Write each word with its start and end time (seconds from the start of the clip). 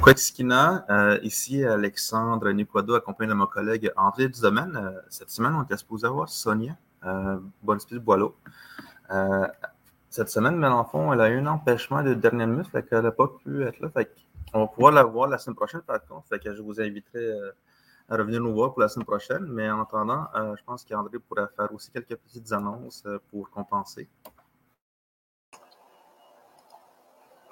Kwekskina, 0.00 0.84
euh, 0.88 1.18
ici 1.22 1.64
Alexandre 1.64 2.50
Niquado, 2.52 2.94
accompagné 2.94 3.30
de 3.30 3.34
mon 3.34 3.46
collègue 3.46 3.90
André 3.96 4.28
Dudomaine. 4.28 4.76
Euh, 4.76 5.00
cette 5.08 5.30
semaine, 5.30 5.54
on 5.54 5.62
était 5.62 5.76
supposé 5.76 6.06
avoir 6.06 6.28
Sonia 6.28 6.76
euh, 7.04 7.38
Boileau. 7.62 8.36
Euh, 9.10 9.46
cette 10.10 10.28
semaine, 10.28 10.56
mais 10.56 10.66
en 10.66 10.84
fond, 10.84 11.12
elle 11.12 11.20
a 11.20 11.28
eu 11.28 11.38
un 11.38 11.46
empêchement 11.46 12.02
de 12.02 12.14
dernière 12.14 12.46
minute, 12.46 12.68
fait 12.68 12.82
qu'elle 12.88 13.02
n'a 13.02 13.10
pas 13.10 13.28
pu 13.28 13.64
être 13.64 13.80
là. 13.80 13.90
Fait 13.90 14.10
on 14.54 14.60
va 14.60 14.66
pouvoir 14.68 14.92
la 14.92 15.02
voir 15.02 15.28
la 15.28 15.38
semaine 15.38 15.56
prochaine, 15.56 15.82
par 15.82 16.04
contre. 16.06 16.28
Fait 16.28 16.38
que 16.38 16.54
je 16.54 16.62
vous 16.62 16.80
inviterai 16.80 17.18
euh, 17.18 17.50
à 18.08 18.16
revenir 18.16 18.40
nous 18.40 18.54
voir 18.54 18.72
pour 18.72 18.80
la 18.80 18.88
semaine 18.88 19.06
prochaine. 19.06 19.44
Mais 19.46 19.70
en 19.70 19.82
attendant, 19.82 20.26
euh, 20.34 20.54
je 20.56 20.64
pense 20.64 20.84
qu'André 20.84 21.18
pourrait 21.18 21.48
faire 21.56 21.72
aussi 21.74 21.90
quelques 21.90 22.16
petites 22.16 22.50
annonces 22.52 23.04
pour 23.30 23.50
compenser. 23.50 24.08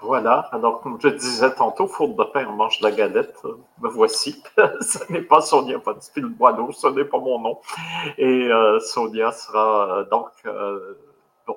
Voilà, 0.04 0.40
alors 0.52 0.80
comme 0.82 1.00
je 1.00 1.08
disais 1.08 1.54
tantôt, 1.54 1.86
faute 1.86 2.14
de 2.16 2.24
pain, 2.24 2.46
on 2.48 2.52
mange 2.52 2.78
de 2.80 2.84
la 2.84 2.90
galette. 2.92 3.42
Me 3.80 3.88
voici. 3.88 4.42
ce 4.80 5.12
n'est 5.12 5.22
pas 5.22 5.40
Sonia 5.40 5.78
Bonspiel 5.78 6.26
Boileau, 6.26 6.72
ce 6.72 6.88
n'est 6.88 7.04
pas 7.04 7.18
mon 7.18 7.38
nom. 7.40 7.60
Et 8.18 8.48
euh, 8.52 8.80
Sonia 8.80 9.32
sera 9.32 9.98
euh, 10.00 10.04
donc. 10.04 10.28
Euh, 10.46 10.94
bon, 11.46 11.56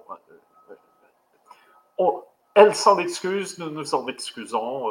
on- 1.98 2.24
elle 2.56 2.74
s'en 2.74 2.98
excuse, 2.98 3.60
nous 3.60 3.70
nous 3.70 3.94
en 3.94 4.08
excusons. 4.08 4.88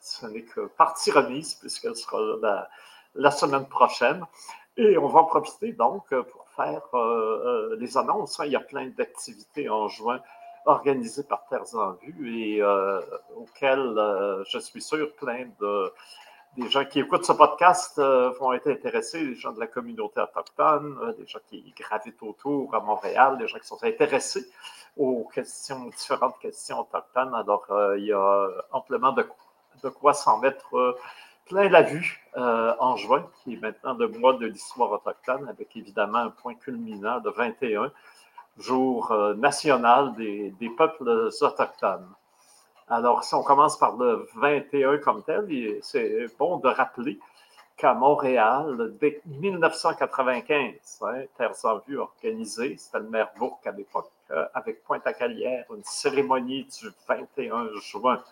ce 0.00 0.26
n'est 0.26 0.42
que 0.42 0.62
partie 0.62 1.12
remise, 1.12 1.54
puisqu'elle 1.54 1.94
sera 1.94 2.18
la, 2.40 2.68
la 3.14 3.30
semaine 3.30 3.66
prochaine. 3.68 4.24
Et 4.76 4.98
on 4.98 5.06
va 5.06 5.20
en 5.20 5.24
profiter 5.24 5.72
donc 5.72 6.08
pour 6.08 6.46
faire 6.56 6.82
les 7.78 7.96
annonces. 7.96 8.40
hein. 8.40 8.46
Il 8.46 8.52
y 8.52 8.56
a 8.56 8.60
plein 8.60 8.86
d'activités 8.88 9.68
en 9.68 9.86
juin 9.88 10.18
organisées 10.66 11.24
par 11.24 11.46
Terres 11.46 11.74
en 11.74 11.92
Vue 12.02 12.40
et 12.40 12.62
euh, 12.62 13.00
auxquelles 13.36 13.94
euh, 13.96 14.44
je 14.48 14.58
suis 14.58 14.82
sûr 14.82 15.14
plein 15.14 15.46
de 15.60 15.92
des 16.58 16.68
gens 16.68 16.84
qui 16.84 17.00
écoutent 17.00 17.24
ce 17.24 17.32
podcast 17.32 17.98
euh, 17.98 18.30
vont 18.38 18.52
être 18.52 18.70
intéressés, 18.70 19.24
les 19.24 19.34
gens 19.34 19.52
de 19.52 19.60
la 19.60 19.66
communauté 19.66 20.20
autochtone, 20.20 21.14
des 21.18 21.26
gens 21.26 21.38
qui 21.48 21.72
gravitent 21.74 22.22
autour 22.22 22.74
à 22.74 22.80
Montréal, 22.80 23.38
des 23.38 23.48
gens 23.48 23.58
qui 23.58 23.66
sont 23.66 23.82
intéressés 23.82 24.44
aux 24.98 25.26
questions, 25.32 25.86
différentes 25.86 26.38
questions 26.40 26.80
autochtones. 26.80 27.34
Alors, 27.34 27.66
il 27.96 28.04
y 28.04 28.12
a 28.12 28.48
amplement 28.70 29.12
de, 29.12 29.24
quoi 29.88 30.12
s'en 30.12 30.40
mettre 30.40 30.98
plein 31.46 31.70
la 31.70 31.80
vue 31.80 32.22
en 32.36 32.96
juin, 32.96 33.26
qui 33.42 33.54
est 33.54 33.60
maintenant 33.62 33.94
le 33.94 34.08
mois 34.08 34.34
de 34.34 34.44
l'histoire 34.44 34.92
autochtone, 34.92 35.48
avec 35.48 35.74
évidemment 35.74 36.18
un 36.18 36.30
point 36.30 36.54
culminant 36.54 37.20
de 37.20 37.30
21, 37.30 37.90
jour 38.58 39.10
euh, 39.12 39.34
national 39.34 40.14
des, 40.14 40.70
peuples 40.76 41.30
autochtones. 41.40 42.08
Alors, 42.88 43.24
si 43.24 43.34
on 43.34 43.42
commence 43.42 43.78
par 43.78 43.96
le 43.96 44.28
21 44.36 44.98
comme 44.98 45.22
tel, 45.22 45.46
c'est 45.82 46.26
bon 46.38 46.58
de 46.58 46.68
rappeler 46.68 47.18
qu'à 47.76 47.94
Montréal, 47.94 48.94
dès 49.00 49.22
1995, 49.24 51.00
hein, 51.02 51.22
Terres 51.36 51.64
en 51.64 51.78
Vue 51.78 51.98
organisé, 51.98 52.76
c'était 52.76 52.98
le 52.98 53.08
maire 53.08 53.30
Bourque 53.38 53.66
à 53.66 53.72
l'époque, 53.72 54.10
euh, 54.30 54.44
avec 54.52 54.84
Pointe-à-Calière, 54.84 55.64
une 55.74 55.84
cérémonie 55.84 56.64
du 56.64 56.90
21 57.08 57.68
juin, 57.80 58.22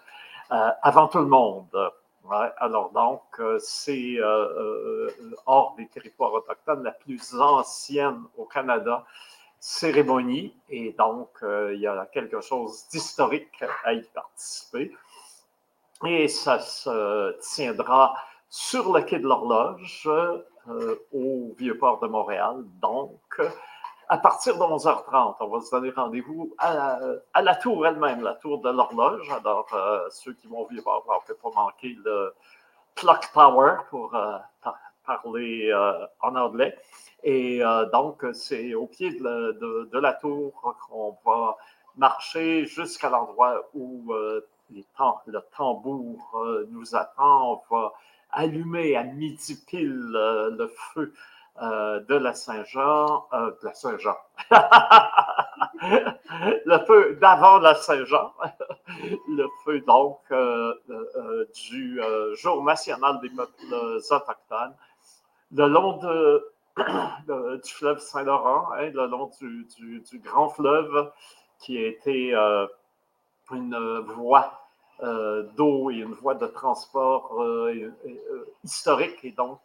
euh, 0.53 0.71
avant 0.83 1.09
tout 1.09 1.19
le 1.19 1.27
monde. 1.27 1.69
Alors 2.59 2.91
donc, 2.91 3.23
c'est 3.61 4.19
hors 5.47 5.75
des 5.77 5.89
territoires 5.89 6.35
autochtones 6.35 6.85
la 6.85 6.93
plus 6.93 7.35
ancienne 7.35 8.23
au 8.37 8.45
Canada 8.45 9.05
cérémonie 9.61 10.57
et 10.71 10.93
donc 10.93 11.29
euh, 11.43 11.75
il 11.75 11.81
y 11.81 11.87
a 11.87 12.07
quelque 12.07 12.41
chose 12.41 12.89
d'historique 12.89 13.63
à 13.85 13.93
y 13.93 14.03
participer. 14.03 14.93
Et 16.07 16.29
ça 16.29 16.59
se 16.59 17.39
tiendra 17.55 18.15
sur 18.49 18.91
le 18.91 19.03
quai 19.03 19.19
de 19.19 19.29
l'horloge 19.29 20.09
euh, 20.09 20.97
au 21.13 21.55
Vieux-Port 21.59 22.01
de 22.01 22.07
Montréal. 22.07 22.65
Donc, 22.81 23.21
à 24.09 24.17
partir 24.17 24.57
de 24.57 24.63
11h30, 24.63 25.37
on 25.41 25.49
va 25.49 25.61
se 25.61 25.71
donner 25.71 25.91
rendez-vous 25.91 26.55
à 26.57 26.99
la, 27.43 27.55
tour 27.57 27.87
elle-même, 27.87 28.23
la 28.23 28.35
tour 28.37 28.63
de 28.63 28.71
l'horloge. 28.71 29.31
Alors, 29.31 29.69
euh, 29.75 30.09
ceux 30.09 30.33
qui 30.33 30.47
vont 30.47 30.61
au 30.61 30.67
Vieux-Port 30.69 31.05
ne 31.07 31.27
peuvent 31.27 31.37
pas 31.37 31.61
manquer 31.63 31.95
le 32.03 32.35
Clock 32.95 33.31
Tower 33.35 33.75
pour 33.91 34.11
par- 34.11 34.79
parler 35.05 35.71
en 36.23 36.35
anglais. 36.35 36.79
Et 37.23 37.63
euh, 37.63 37.87
donc, 37.91 38.25
c'est 38.33 38.75
au 38.75 38.87
pied 38.87 39.13
de 39.13 39.99
la, 39.99 40.13
tour 40.15 40.77
qu'on 40.89 41.17
va 41.25 41.57
marcher 41.97 42.67
jusqu'à 42.67 43.11
l'endroit 43.11 43.69
où 43.75 44.13
euh, 44.13 44.47
le 45.27 45.41
tambour 45.57 46.19
euh, 46.35 46.67
nous 46.71 46.95
attend. 46.97 47.63
On 47.71 47.75
va 47.75 47.93
allumer 48.33 48.97
à 48.97 49.05
midi 49.05 49.63
pile 49.67 50.13
le 50.13 50.67
feu 50.95 51.13
de 51.61 52.15
la 52.15 52.33
Saint-Jean, 52.33 53.27
la 53.33 53.75
Saint-Jean, 53.75 54.17
le 56.65 56.79
feu 56.87 57.19
d'avant 57.21 57.59
la 57.59 57.75
Saint-Jean, 57.75 58.33
le 59.29 59.47
feu 59.65 59.81
donc 59.81 60.21
du 61.69 62.01
Jour 62.37 62.65
national 62.65 63.21
des 63.21 63.29
peuples 63.31 63.75
autochtones, 63.75 64.75
le 65.53 65.67
long 65.67 65.99
de- 65.99 66.51
du 67.27 67.71
fleuve 67.71 67.99
Saint-Laurent, 67.99 68.73
hein, 68.73 68.91
le 68.93 69.07
long 69.07 69.31
du, 69.41 69.67
grand 70.21 70.49
fleuve 70.49 71.13
qui 71.59 71.77
a 71.79 71.87
été 71.87 72.35
euh, 72.35 72.67
une 73.53 74.01
voie 74.01 74.67
euh, 75.03 75.45
d'eau 75.57 75.91
et 75.91 75.97
une 75.97 76.13
voie 76.15 76.35
de 76.35 76.47
transport 76.47 77.43
euh, 77.43 77.93
historique 78.65 79.19
et 79.25 79.33
donc 79.33 79.61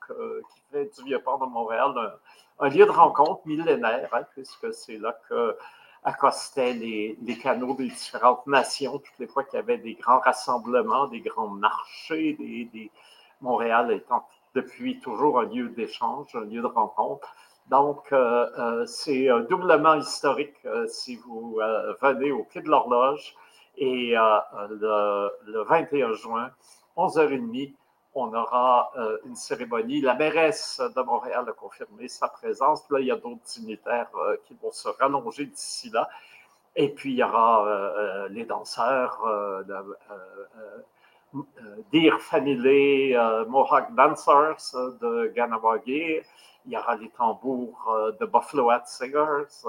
qui 0.53 0.61
fait 0.71 0.91
du 0.97 1.03
Vieux-Port 1.05 1.39
de 1.39 1.45
Montréal 1.45 1.93
un, 2.59 2.69
lieu 2.69 2.85
de 2.85 2.91
rencontre 2.91 3.41
millénaire, 3.45 4.09
hein, 4.13 4.23
puisque 4.33 4.73
c'est 4.73 4.97
là 4.97 5.17
que 5.29 5.57
accostaient 6.03 6.73
les, 6.73 7.17
les 7.21 7.37
canaux 7.37 7.73
des 7.75 7.87
différentes 7.87 8.45
nations, 8.45 8.99
toutes 8.99 9.19
les 9.19 9.27
fois 9.27 9.43
qu'il 9.43 9.57
y 9.57 9.61
avait 9.61 9.79
des 9.79 9.95
grands 9.95 10.19
rassemblements, 10.19 11.07
des 11.07 11.19
grands 11.21 11.47
marchés, 11.47 12.33
des, 12.33 12.65
des- 12.65 12.91
Montréal 13.41 13.91
étant 13.91 14.25
depuis 14.55 14.99
toujours 15.01 15.39
un 15.39 15.45
lieu 15.45 15.69
d'échange, 15.69 16.35
un 16.35 16.45
lieu 16.45 16.61
de 16.61 16.67
rencontre. 16.67 17.35
Donc, 17.69 18.11
euh, 18.11 18.47
euh, 18.57 18.85
c'est 18.85 19.29
euh, 19.29 19.41
doublement 19.41 19.95
historique 19.95 20.55
si 20.87 21.17
vous 21.17 21.59
venez 22.01 22.31
au 22.31 22.43
Quai 22.43 22.61
de 22.61 22.69
l'Horloge. 22.69 23.35
Et 23.77 24.13
le, 24.13 25.29
le 25.47 25.63
21 25.63 26.13
juin, 26.13 26.49
11h30, 26.95 27.73
on 28.13 28.33
aura 28.33 28.93
une 29.25 29.35
cérémonie. 29.35 29.99
La 29.99 30.15
mairesse 30.15 30.81
de 30.95 31.01
Montréal 31.01 31.43
a 31.49 31.51
confirmé 31.51 32.07
sa 32.07 32.29
présence. 32.29 32.89
Là, 32.89 33.01
il 33.01 33.07
y 33.07 33.11
a 33.11 33.17
d'autres 33.17 33.43
dignitaires 33.43 34.09
qui 34.47 34.55
vont 34.63 34.71
se 34.71 34.87
rallonger 34.87 35.47
d'ici 35.47 35.89
là. 35.89 36.07
Et 36.77 36.87
puis, 36.87 37.11
il 37.11 37.17
y 37.17 37.23
aura 37.23 38.27
les 38.29 38.45
danseurs 38.45 39.21
euh, 41.35 41.41
de, 41.91 41.99
Deer 41.99 42.19
Family 42.19 43.15
euh, 43.15 43.45
Mohawk 43.45 43.93
Dancers 43.95 44.75
euh, 44.75 44.91
de 45.01 45.27
Ganawagi. 45.27 46.21
Il 46.65 46.71
y 46.71 46.77
aura 46.77 46.95
les 46.95 47.09
tambours 47.09 47.95
de 48.19 48.25
Buffalo 48.25 48.71
Hat 48.71 48.85
Singers. 48.85 49.67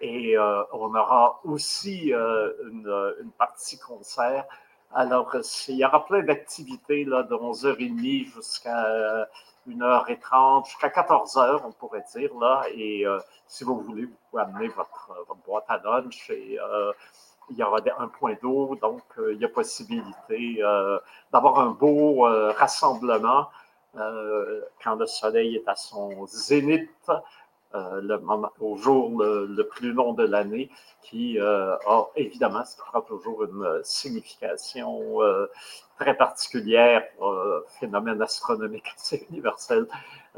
et 0.00 0.38
on 0.72 0.94
aura 0.94 1.38
aussi 1.44 2.10
une, 2.10 3.30
partie 3.36 3.78
concert. 3.78 4.46
Alors, 4.94 5.36
il 5.68 5.76
y 5.76 5.84
aura 5.84 6.06
plein 6.06 6.22
d'activités 6.22 7.04
de 7.04 7.10
11h30 7.10 8.32
jusqu'à 8.32 8.86
euh, 8.86 9.24
1h30, 9.68 10.64
jusqu'à 10.64 10.88
14h, 10.88 11.60
on 11.66 11.72
pourrait 11.72 12.04
dire. 12.16 12.30
Là, 12.40 12.64
et 12.74 13.04
si 13.46 13.62
vous 13.62 13.78
voulez, 13.78 14.06
vous 14.06 14.16
pouvez 14.30 14.44
amener 14.44 14.68
votre, 14.68 15.12
boîte 15.44 15.66
à 15.68 15.76
lunch 15.76 16.30
et 16.30 16.58
il 17.50 17.56
y 17.56 17.62
aura 17.62 17.80
un 17.98 18.08
point 18.08 18.34
d'eau, 18.42 18.76
donc 18.80 19.02
euh, 19.18 19.34
il 19.34 19.40
y 19.40 19.44
a 19.44 19.48
possibilité 19.48 20.58
euh, 20.62 20.98
d'avoir 21.32 21.60
un 21.60 21.70
beau 21.70 22.26
euh, 22.26 22.52
rassemblement 22.52 23.48
quand 24.82 24.94
le 24.94 25.04
soleil 25.04 25.56
est 25.56 25.68
à 25.68 25.74
son 25.74 26.26
zénith, 26.26 26.88
au 27.74 28.76
jour 28.78 29.22
le, 29.22 29.62
plus 29.64 29.92
long 29.92 30.14
de 30.14 30.24
l'année, 30.24 30.70
qui 31.02 31.38
a 31.38 31.78
évidemment, 32.16 32.64
ce 32.64 32.78
toujours 33.06 33.44
une 33.44 33.80
signification 33.84 35.18
très 35.98 36.16
particulière, 36.16 37.06
phénomène 37.80 38.22
astronomique 38.22 38.86
assez 38.96 39.26
universel, 39.28 39.86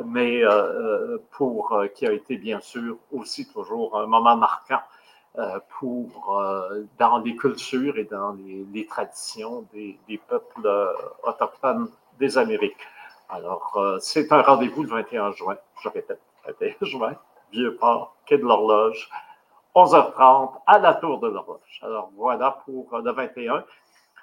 mais 0.05 0.43
pour 1.31 1.81
qui 1.95 2.09
a 2.09 2.13
été 2.13 2.37
bien 2.37 2.59
sûr 2.59 2.97
aussi 3.13 3.47
toujours 3.47 3.97
un 3.97 4.07
moment 4.07 4.37
marquant 4.37 4.81
pour 5.79 6.41
euh, 6.41 6.85
dans 6.99 7.19
les 7.19 7.35
cultures 7.35 7.99
et 7.99 8.05
dans 8.05 8.37
les, 8.73 8.87
traditions 8.87 9.67
des, 9.73 9.99
des 10.09 10.19
peuples 10.19 10.65
euh, 10.65 10.93
autochtones 11.25 11.89
des 12.19 12.39
Amériques. 12.39 12.77
Alors, 13.29 13.73
euh, 13.77 13.99
c'est 14.01 14.31
un 14.33 14.43
rendez-vous 14.43 14.83
le 14.83 14.91
21 14.91 15.33
juin, 15.33 15.57
je 15.83 15.89
répète, 15.89 16.21
21 16.47 16.87
juin, 16.87 17.17
Vieux-Port, 17.53 18.17
Quai 18.27 18.39
de 18.39 18.45
l'Horloge, 18.45 19.11
11h30 19.75 20.61
à 20.67 20.79
la 20.79 20.95
Tour 20.95 21.19
de 21.21 21.29
l'Horloge. 21.29 21.81
Alors, 21.83 22.11
voilà 22.17 22.63
pour 22.65 22.95
euh, 22.95 23.03
le 23.03 23.13
21. 23.13 23.65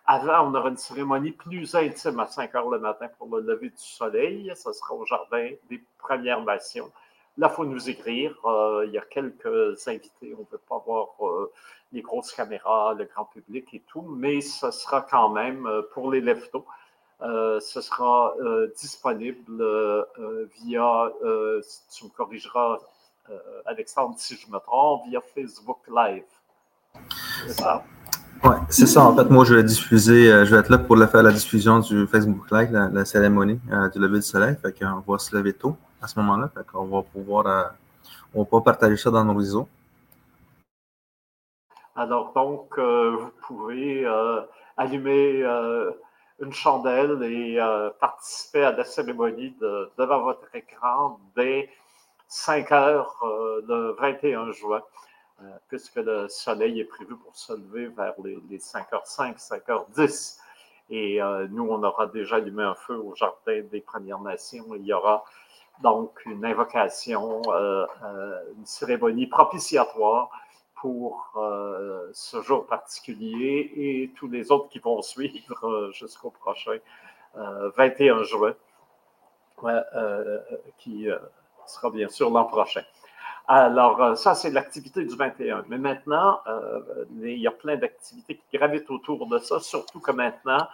Avant, 0.05 0.47
on 0.47 0.55
aura 0.55 0.69
une 0.69 0.77
cérémonie 0.77 1.31
plus 1.31 1.75
intime 1.75 2.19
à 2.19 2.27
5 2.27 2.55
heures 2.55 2.69
le 2.69 2.79
matin 2.79 3.07
pour 3.17 3.27
le 3.35 3.41
lever 3.41 3.69
du 3.69 3.77
soleil. 3.77 4.51
Ce 4.55 4.71
sera 4.71 4.93
au 4.93 5.05
Jardin 5.05 5.49
des 5.69 5.83
Premières 5.97 6.41
Nations. 6.41 6.91
Là, 7.37 7.49
il 7.51 7.55
faut 7.55 7.65
nous 7.65 7.89
écrire. 7.89 8.35
Euh, 8.45 8.83
il 8.87 8.93
y 8.93 8.97
a 8.97 9.01
quelques 9.01 9.87
invités. 9.87 10.33
On 10.35 10.41
ne 10.41 10.45
peut 10.45 10.59
pas 10.69 10.83
voir 10.85 11.07
euh, 11.21 11.51
les 11.93 12.01
grosses 12.01 12.33
caméras, 12.33 12.93
le 12.93 13.05
grand 13.05 13.25
public 13.25 13.67
et 13.73 13.83
tout, 13.87 14.01
mais 14.01 14.41
ce 14.41 14.71
sera 14.71 15.01
quand 15.01 15.29
même 15.29 15.65
euh, 15.65 15.81
pour 15.93 16.11
les 16.11 16.21
leftos. 16.21 16.65
ce 17.21 17.81
sera 17.81 18.33
disponible 18.79 19.63
via, 20.57 21.11
tu 21.95 22.05
me 22.05 22.09
corrigeras, 22.09 22.79
Alexandre, 23.65 24.15
si 24.17 24.35
je 24.35 24.47
me 24.51 24.59
trompe, 24.59 25.03
via 25.07 25.21
Facebook 25.33 25.79
Live. 25.87 26.31
C'est 27.45 27.61
ça? 27.61 27.83
Oui, 28.43 28.55
c'est 28.69 28.87
ça. 28.87 29.03
En 29.03 29.15
fait, 29.15 29.29
moi, 29.29 29.45
je 29.45 29.53
vais 29.53 29.63
diffuser, 29.63 30.45
je 30.45 30.55
vais 30.55 30.61
être 30.61 30.69
là 30.69 30.79
pour 30.79 30.97
faire 30.97 31.21
la 31.21 31.31
diffusion 31.31 31.79
du 31.79 32.07
Facebook 32.07 32.49
Live, 32.51 32.71
la, 32.71 33.05
cérémonie 33.05 33.59
du 33.93 33.99
lever 33.99 34.17
du 34.17 34.25
soleil. 34.25 34.55
Fait 34.59 34.73
qu'on 34.73 35.03
va 35.07 35.19
se 35.19 35.35
lever 35.35 35.53
tôt 35.53 35.77
à 36.01 36.07
ce 36.07 36.19
moment-là. 36.19 36.49
On 36.73 36.85
va 36.85 37.01
pouvoir 37.03 37.47
euh, 37.47 37.63
on 38.33 38.43
va 38.43 38.61
partager 38.61 38.97
ça 38.97 39.11
dans 39.11 39.23
nos 39.23 39.35
réseaux. 39.35 39.67
Alors, 41.95 42.33
donc, 42.33 42.77
euh, 42.77 43.17
vous 43.19 43.31
pouvez 43.45 44.05
euh, 44.05 44.41
allumer 44.77 45.43
une 46.39 46.53
chandelle 46.53 47.21
et 47.23 47.59
participer 47.99 48.63
à 48.63 48.71
la 48.71 48.83
cérémonie 48.83 49.55
devant 49.97 50.21
votre 50.21 50.55
écran 50.55 51.19
dès 51.35 51.69
5 52.27 52.71
heures 52.71 53.19
le 53.67 53.95
21 53.99 54.51
juin, 54.51 54.81
puisque 55.67 55.97
le 55.97 56.27
soleil 56.29 56.79
est 56.79 56.85
prévu 56.85 57.15
pour 57.15 57.35
se 57.35 57.53
lever 57.53 57.87
vers 57.87 58.13
les, 58.23 58.39
les 58.49 58.57
5h05, 58.57 59.37
5h10. 59.37 60.39
Et 60.89 61.19
nous, 61.49 61.67
on 61.69 61.83
aura 61.83 62.07
déjà 62.07 62.37
allumé 62.37 62.63
un 62.63 62.75
feu 62.75 62.97
au 62.97 63.13
Jardin 63.13 63.61
des 63.71 63.81
Premières 63.81 64.21
Nations. 64.21 64.65
Il 64.75 64.85
y 64.85 64.93
aura 64.93 65.23
donc 65.81 66.21
une 66.25 66.45
invocation, 66.45 67.41
euh, 67.47 67.85
euh, 68.03 68.39
une 68.57 68.65
cérémonie 68.65 69.27
propitiatoire 69.27 70.29
pour 70.75 71.31
euh, 71.35 72.09
ce 72.13 72.41
jour 72.41 72.65
particulier 72.65 73.71
et 73.75 74.11
tous 74.15 74.27
les 74.27 74.51
autres 74.51 74.69
qui 74.69 74.79
vont 74.79 75.01
suivre 75.01 75.91
jusqu'au 75.93 76.31
prochain 76.31 76.77
21 77.35 78.23
juin, 78.23 78.55
qui 80.79 81.07
sera 81.65 81.89
bien 81.91 82.09
sûr 82.09 82.29
l'an 82.29 82.45
prochain. 82.45 82.81
Alors, 83.47 84.17
ça, 84.17 84.35
c'est 84.35 84.49
l'activité 84.49 85.05
du 85.05 85.15
21. 85.15 85.65
Mais 85.69 85.77
maintenant, 85.77 86.41
il 87.13 87.37
y 87.37 87.47
a 87.47 87.51
plein 87.51 87.77
d'activités 87.77 88.35
qui 88.35 88.57
gravitent 88.57 88.89
autour 88.89 89.27
de 89.27 89.37
ça, 89.39 89.59
surtout 89.59 89.99
que 89.99 90.11
maintenant, 90.11 90.67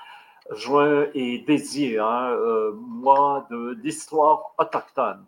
juin 0.56 1.08
est 1.14 1.46
dédié 1.46 2.00
un 2.00 2.32
euh, 2.32 2.72
mois 2.74 3.48
de 3.50 3.78
l'histoire 3.84 4.54
autochtone. 4.58 5.26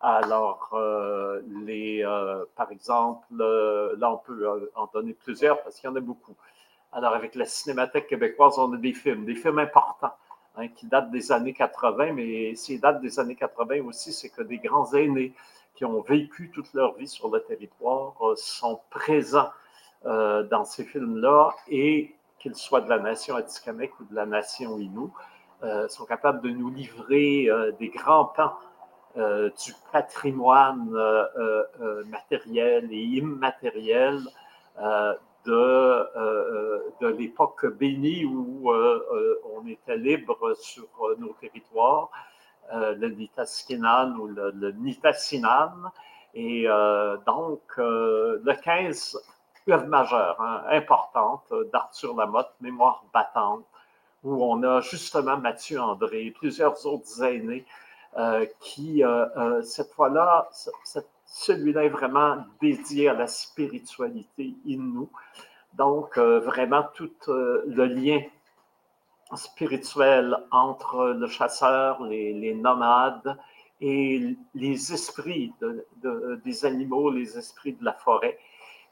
Alors, 0.00 0.70
euh, 0.74 1.40
les, 1.66 2.04
euh, 2.04 2.44
par 2.56 2.70
exemple, 2.70 3.26
là, 3.30 4.12
on 4.12 4.18
peut 4.18 4.70
en 4.74 4.86
donner 4.92 5.12
plusieurs 5.12 5.60
parce 5.62 5.76
qu'il 5.76 5.90
y 5.90 5.92
en 5.92 5.96
a 5.96 6.00
beaucoup. 6.00 6.34
Alors, 6.92 7.14
avec 7.14 7.34
la 7.34 7.44
Cinémathèque 7.44 8.06
québécoise, 8.06 8.58
on 8.58 8.72
a 8.72 8.76
des 8.76 8.92
films, 8.94 9.24
des 9.24 9.34
films 9.34 9.58
importants 9.58 10.14
hein, 10.56 10.68
qui 10.68 10.86
datent 10.86 11.10
des 11.10 11.32
années 11.32 11.52
80, 11.52 12.12
mais 12.12 12.54
s'ils 12.54 12.80
datent 12.80 13.00
des 13.00 13.18
années 13.18 13.34
80 13.34 13.82
aussi, 13.86 14.12
c'est 14.12 14.30
que 14.30 14.42
des 14.42 14.58
grands 14.58 14.92
aînés 14.94 15.34
qui 15.74 15.84
ont 15.84 16.00
vécu 16.00 16.50
toute 16.50 16.72
leur 16.74 16.94
vie 16.94 17.08
sur 17.08 17.28
le 17.28 17.40
territoire 17.40 18.14
sont 18.36 18.80
présents 18.90 19.50
dans 20.04 20.64
ces 20.64 20.84
films-là 20.84 21.54
et 21.68 22.14
qu'ils 22.38 22.54
soient 22.54 22.80
de 22.80 22.88
la 22.88 22.98
nation 22.98 23.36
Atikamekw 23.36 23.94
ou 24.00 24.04
de 24.04 24.14
la 24.14 24.26
nation 24.26 24.78
Innu, 24.78 25.08
euh, 25.64 25.88
sont 25.88 26.04
capables 26.04 26.40
de 26.40 26.50
nous 26.50 26.70
livrer 26.70 27.46
euh, 27.50 27.72
des 27.80 27.88
grands 27.88 28.26
pans 28.26 28.52
euh, 29.16 29.50
du 29.64 29.74
patrimoine 29.90 30.88
matériel 32.06 32.88
et 32.92 33.02
immatériel 33.02 34.20
de, 35.44 37.00
de 37.00 37.06
l'époque 37.08 37.66
bénie 37.66 38.24
où 38.24 38.70
on 38.70 39.66
était 39.66 39.96
libre 39.96 40.54
sur 40.60 40.86
nos 41.18 41.32
territoires, 41.40 42.10
le 42.72 43.08
Nitaskinan 43.08 44.14
ou 44.16 44.28
le, 44.28 44.52
le 44.52 44.70
Nitasinan. 44.72 45.90
Et 46.34 46.68
donc, 47.26 47.62
le 47.78 48.62
15 48.62 49.18
œuvre 49.70 49.86
majeure, 49.86 50.40
hein, 50.40 50.62
importante 50.70 51.44
euh, 51.52 51.68
d'Arthur 51.72 52.16
Lamotte, 52.16 52.52
Mémoire 52.60 53.04
battante, 53.12 53.64
où 54.24 54.44
on 54.44 54.62
a 54.62 54.80
justement 54.80 55.36
Mathieu 55.36 55.80
André 55.80 56.26
et 56.26 56.30
plusieurs 56.30 56.84
autres 56.86 57.22
aînés 57.22 57.64
euh, 58.16 58.46
qui, 58.60 59.04
euh, 59.04 59.62
cette 59.62 59.92
fois-là, 59.92 60.48
celui-là 61.26 61.84
est 61.84 61.90
vraiment 61.90 62.38
dédié 62.60 63.10
à 63.10 63.14
la 63.14 63.26
spiritualité 63.26 64.54
Innu. 64.64 65.06
Donc, 65.74 66.18
vraiment, 66.18 66.84
tout 66.94 67.12
le 67.28 67.84
lien 67.84 68.20
spirituel 69.34 70.36
entre 70.50 71.08
le 71.10 71.26
chasseur, 71.28 72.02
les, 72.02 72.54
nomades 72.54 73.36
et 73.80 74.36
les 74.54 74.92
esprits 74.92 75.52
des 76.02 76.64
animaux, 76.64 77.10
les 77.10 77.38
esprits 77.38 77.74
de 77.74 77.84
la 77.84 77.92
forêt 77.92 78.38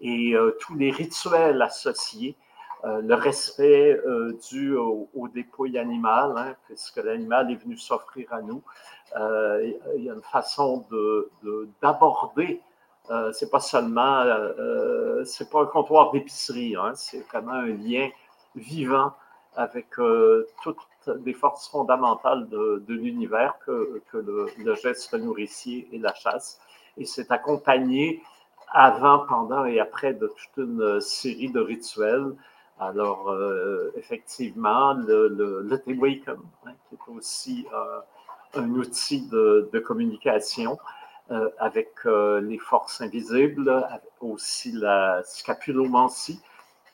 et 0.01 0.35
euh, 0.35 0.57
tous 0.61 0.75
les 0.75 0.91
rituels 0.91 1.61
associés, 1.63 2.37
euh, 2.85 3.01
le 3.01 3.15
respect 3.15 3.99
euh, 4.07 4.39
dû 4.51 4.77
au, 4.77 5.09
dépouille 5.35 5.79
animal, 5.79 6.35
hein, 6.37 6.55
puisque 6.67 6.99
l'animal 6.99 7.51
est 7.51 7.57
venu 7.57 7.77
s'offrir 7.77 8.33
à 8.33 8.43
nous. 8.43 8.63
il 9.15 10.05
y 10.05 10.11
a 10.11 10.15
une 10.15 10.23
façon 10.23 10.85
d'aborder 11.83 12.61
de, 13.09 13.33
c'est 13.33 13.51
pas 13.51 13.61
seulement, 13.61 14.25
c'est 15.25 15.49
pas 15.51 15.63
un 15.63 15.67
comptoir 15.67 16.13
d'épicerie, 16.13 16.77
hein, 16.77 16.93
c'est 16.95 17.21
vraiment 17.29 17.53
un 17.53 17.67
lien 17.67 18.09
vivant 18.55 19.13
avec 19.55 19.87
toutes 20.63 20.79
les 21.25 21.33
forces 21.33 21.69
fondamentales 21.69 22.49
de, 22.49 22.83
l'univers 22.89 23.55
que, 23.65 24.03
que 24.11 24.19
le, 24.19 24.49
le, 24.59 24.75
geste 24.75 25.15
nourricier 25.15 25.89
et 25.93 25.99
la 25.99 26.13
chasse. 26.15 26.61
Et 26.99 27.05
c'est 27.05 27.31
accompagné 27.31 28.23
avant, 28.73 29.21
pendant 29.21 29.65
et 29.65 29.81
après 29.81 30.13
de 30.15 30.27
toute 30.27 30.57
une 30.57 31.01
série 31.01 31.51
de 31.51 31.61
rituels. 31.61 32.35
Alors, 32.79 33.31
euh, 33.31 33.91
effectivement, 33.97 34.93
le, 34.93 35.29
le, 35.29 35.63
le 35.63 35.77
hein, 35.77 36.73
qui 36.89 36.95
est 36.95 37.15
aussi 37.17 37.67
euh, 37.73 38.61
un 38.61 38.69
outil 38.71 39.27
de, 39.29 39.71
de 39.73 39.79
communication 39.79 40.79
euh, 41.31 41.49
avec 41.59 41.91
les 42.05 42.59
forces 42.59 43.01
invisibles, 43.01 43.85
aussi 44.21 44.73
la 44.73 45.23
scapulomancie, 45.25 46.41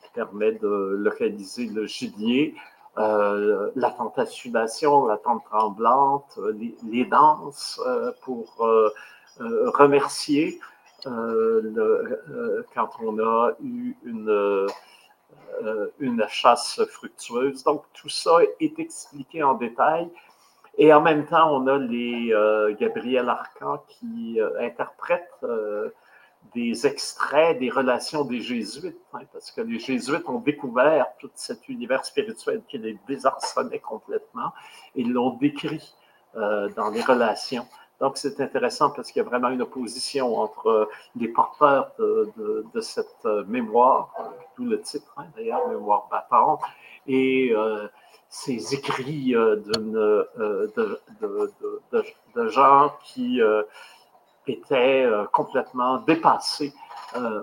qui 0.03 0.11
permet 0.15 0.53
de 0.53 0.97
localiser 0.99 1.67
le 1.67 1.87
gibier, 1.87 2.55
la 2.97 3.91
tentation, 3.97 5.07
la 5.07 5.17
tente 5.17 5.45
tremblante, 5.45 6.39
les, 6.55 6.77
les 6.89 7.05
danses 7.07 7.81
pour 8.23 8.47
remercier, 9.39 10.61
euh, 10.61 10.72
le, 11.11 12.23
euh, 12.31 12.67
quand 12.75 12.91
on 13.03 13.19
a 13.19 13.53
eu 13.63 13.97
une, 14.05 14.29
euh, 14.29 14.67
une 15.99 16.25
chasse 16.29 16.81
fructueuse. 16.91 17.65
Donc, 17.65 17.85
tout 17.95 18.09
ça 18.09 18.39
est 18.61 18.79
expliqué 18.79 19.43
en 19.43 19.55
détail. 19.55 20.09
Et 20.79 20.93
en 20.93 21.03
même 21.03 21.27
temps, 21.27 21.55
on 21.55 21.67
a 21.67 21.77
les 21.79 22.33
Gabriel 22.81 23.29
Arcan 23.29 23.85
qui 23.89 24.41
interprète 24.59 25.29
des 26.55 26.87
extraits 26.87 27.59
des 27.59 27.69
relations 27.69 28.25
des 28.25 28.41
jésuites, 28.41 28.97
hein, 29.13 29.21
parce 29.35 29.51
que 29.51 29.61
les 29.61 29.79
jésuites 29.79 30.27
ont 30.29 30.39
découvert 30.39 31.07
tout 31.19 31.31
cet 31.35 31.69
univers 31.69 32.07
spirituel 32.07 32.63
qui 32.69 32.79
les 32.79 32.99
désarçonnait 33.07 33.81
complètement 33.81 34.53
et 34.97 35.05
l'ont 35.05 35.37
décrit 35.37 35.95
dans 36.35 36.89
les 36.91 37.03
relations. 37.03 37.67
Donc, 38.03 38.19
c'est 38.19 38.41
intéressant 38.41 38.91
parce 38.91 39.13
qu'il 39.13 39.23
y 39.23 39.25
a 39.25 39.29
vraiment 39.29 39.51
une 39.51 39.63
opposition 39.63 40.37
entre 40.37 40.67
euh, 40.67 40.91
les 41.15 41.29
porteurs 41.29 41.93
de, 42.01 42.81
cette 42.81 43.25
euh, 43.25 43.45
mémoire, 43.47 44.13
euh, 44.19 44.23
d'où 44.57 44.65
le 44.65 44.81
titre 44.81 45.15
hein, 45.17 45.27
d'ailleurs, 45.37 45.69
mémoire 45.69 46.09
battante, 46.11 46.61
et 47.07 47.55
ces 48.29 48.75
écrits 48.75 49.35
de, 49.35 50.29
gens 52.49 52.93
qui 53.05 53.41
étaient 54.47 55.09
complètement 55.33 55.99
dépassés 55.99 56.73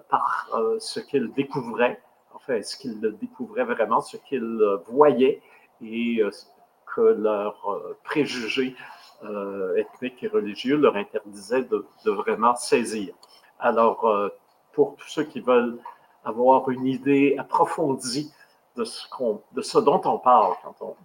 par 0.09 0.49
ce 0.79 0.99
qu'ils 1.01 1.31
découvraient, 1.33 2.01
enfin, 2.33 2.61
ce 2.61 2.77
qu'ils 2.77 2.99
découvraient 3.21 3.65
vraiment, 3.65 4.01
ce 4.01 4.15
qu'ils 4.17 4.61
voyaient 4.87 5.41
et 5.81 6.21
que 6.85 7.01
leurs 7.01 7.81
préjugés 8.03 8.75
euh, 9.23 9.75
ethniques 9.75 10.23
et 10.23 10.27
religieux 10.27 10.77
leur 10.77 10.95
interdisaient 10.95 11.63
de, 11.63 11.85
vraiment 12.05 12.55
saisir. 12.55 13.13
Alors, 13.59 14.05
euh, 14.07 14.29
pour 14.73 14.95
tous 14.95 15.07
ceux 15.07 15.23
qui 15.23 15.41
veulent 15.41 15.77
avoir 16.23 16.69
une 16.69 16.85
idée 16.85 17.35
approfondie 17.37 18.31
de 18.77 18.85
ce, 18.85 19.77
dont 19.79 20.01
on 20.05 20.19
parle 20.19 20.53
quand 20.63 20.95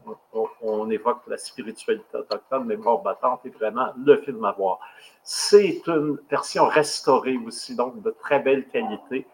on, 0.62 0.90
évoque 0.90 1.22
la 1.26 1.36
spiritualité 1.36 2.16
autochtone, 2.16 2.72
Mort 2.76 3.02
battante 3.02 3.40
est 3.46 3.50
vraiment 3.50 3.88
le 3.96 4.16
film 4.18 4.44
à 4.44 4.52
voir. 4.52 4.78
C'est 5.24 5.82
une 5.88 6.18
version 6.30 6.66
restaurée 6.66 7.36
aussi, 7.44 7.74
donc 7.74 8.00
de 8.00 8.10
très 8.10 8.38
belle 8.38 8.68
qualité. 8.68 9.26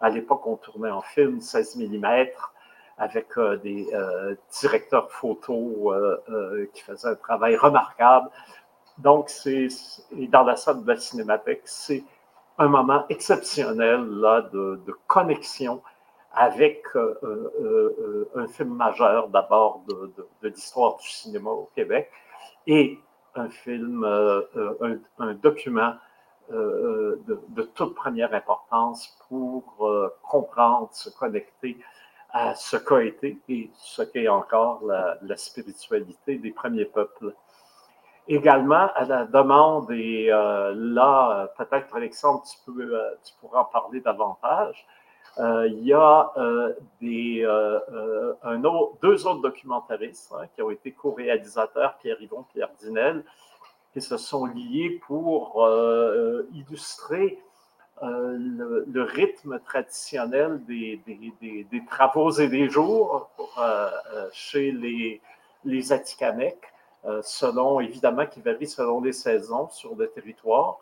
À 0.00 0.10
l'époque, 0.10 0.46
on 0.46 0.56
tournait 0.56 0.90
en 0.90 1.02
film 1.02 1.40
16 1.40 1.76
mm 1.76 2.26
avec 2.98 3.38
euh, 3.38 3.56
des 3.56 3.88
euh, 3.94 4.34
directeurs 4.60 5.10
photos 5.10 5.94
euh, 6.28 6.66
qui 6.74 6.82
faisaient 6.82 7.08
un 7.08 7.14
travail 7.14 7.56
remarquable. 7.56 8.28
Donc, 8.98 9.30
c'est 9.30 9.68
dans 10.12 10.42
la 10.42 10.56
salle 10.56 10.82
de 10.82 10.88
la 10.88 10.96
cinémathèque, 10.98 11.62
c'est 11.64 12.02
un 12.58 12.66
moment 12.66 13.04
exceptionnel 13.08 14.04
là, 14.04 14.42
de, 14.52 14.80
connexion 15.06 15.80
avec 16.34 16.82
un 18.34 18.48
film 18.48 18.74
majeur 18.74 19.28
d'abord 19.28 19.82
de, 19.86 20.48
l'histoire 20.48 20.96
du 20.96 21.08
cinéma 21.08 21.50
au 21.50 21.70
Québec 21.76 22.10
et 22.66 22.98
un 23.36 23.48
film, 23.48 24.04
un, 24.04 25.34
document 25.34 25.94
de, 26.50 27.62
toute 27.74 27.94
première 27.94 28.34
importance 28.34 29.16
pour 29.28 29.88
comprendre, 30.22 30.88
se 30.90 31.10
connecter 31.10 31.78
à 32.30 32.54
ce 32.54 32.76
qu'a 32.76 33.02
été 33.02 33.38
et 33.48 33.70
ce 33.76 34.02
qu'est 34.02 34.28
encore 34.28 34.82
la, 34.84 35.36
spiritualité 35.36 36.36
des 36.36 36.50
premiers 36.50 36.84
peuples. 36.84 37.34
Également, 38.26 38.90
à 38.94 39.04
la 39.04 39.24
demande, 39.24 39.90
et 39.90 40.26
là, 40.26 41.50
peut-être 41.56 41.96
Alexandre, 41.96 42.42
tu, 42.44 42.58
peux, 42.66 43.00
tu 43.24 43.32
pourras 43.40 43.60
en 43.60 43.64
parler 43.64 44.00
davantage, 44.00 44.86
euh, 45.38 45.68
il 45.68 45.84
y 45.84 45.92
a 45.92 46.32
euh, 46.36 46.74
euh, 47.04 48.94
deux 49.02 49.26
autres 49.26 49.40
documentaristes 49.40 50.32
hein, 50.36 50.46
qui 50.54 50.62
ont 50.62 50.70
été 50.70 50.90
co-réalisateurs, 50.92 51.96
Pierre 51.98 52.20
Yvon, 52.20 52.44
Pierre 52.52 52.70
Dinel, 52.80 53.24
qui 53.92 54.00
se 54.00 54.16
sont 54.16 54.46
liés 54.46 55.00
pour 55.06 55.66
illustrer 56.52 57.42
le, 58.02 59.02
rythme 59.02 59.58
traditionnel 59.60 60.60
des, 60.64 61.00
travaux 61.88 62.30
et 62.32 62.48
des 62.48 62.68
jours 62.68 63.30
chez 64.32 64.72
les, 64.72 65.20
les 65.64 65.92
selon, 67.22 67.80
évidemment, 67.80 68.26
qui 68.26 68.40
varie 68.40 68.66
selon 68.66 69.00
les 69.00 69.12
saisons 69.12 69.68
sur 69.70 69.94
le 69.94 70.08
territoire 70.08 70.78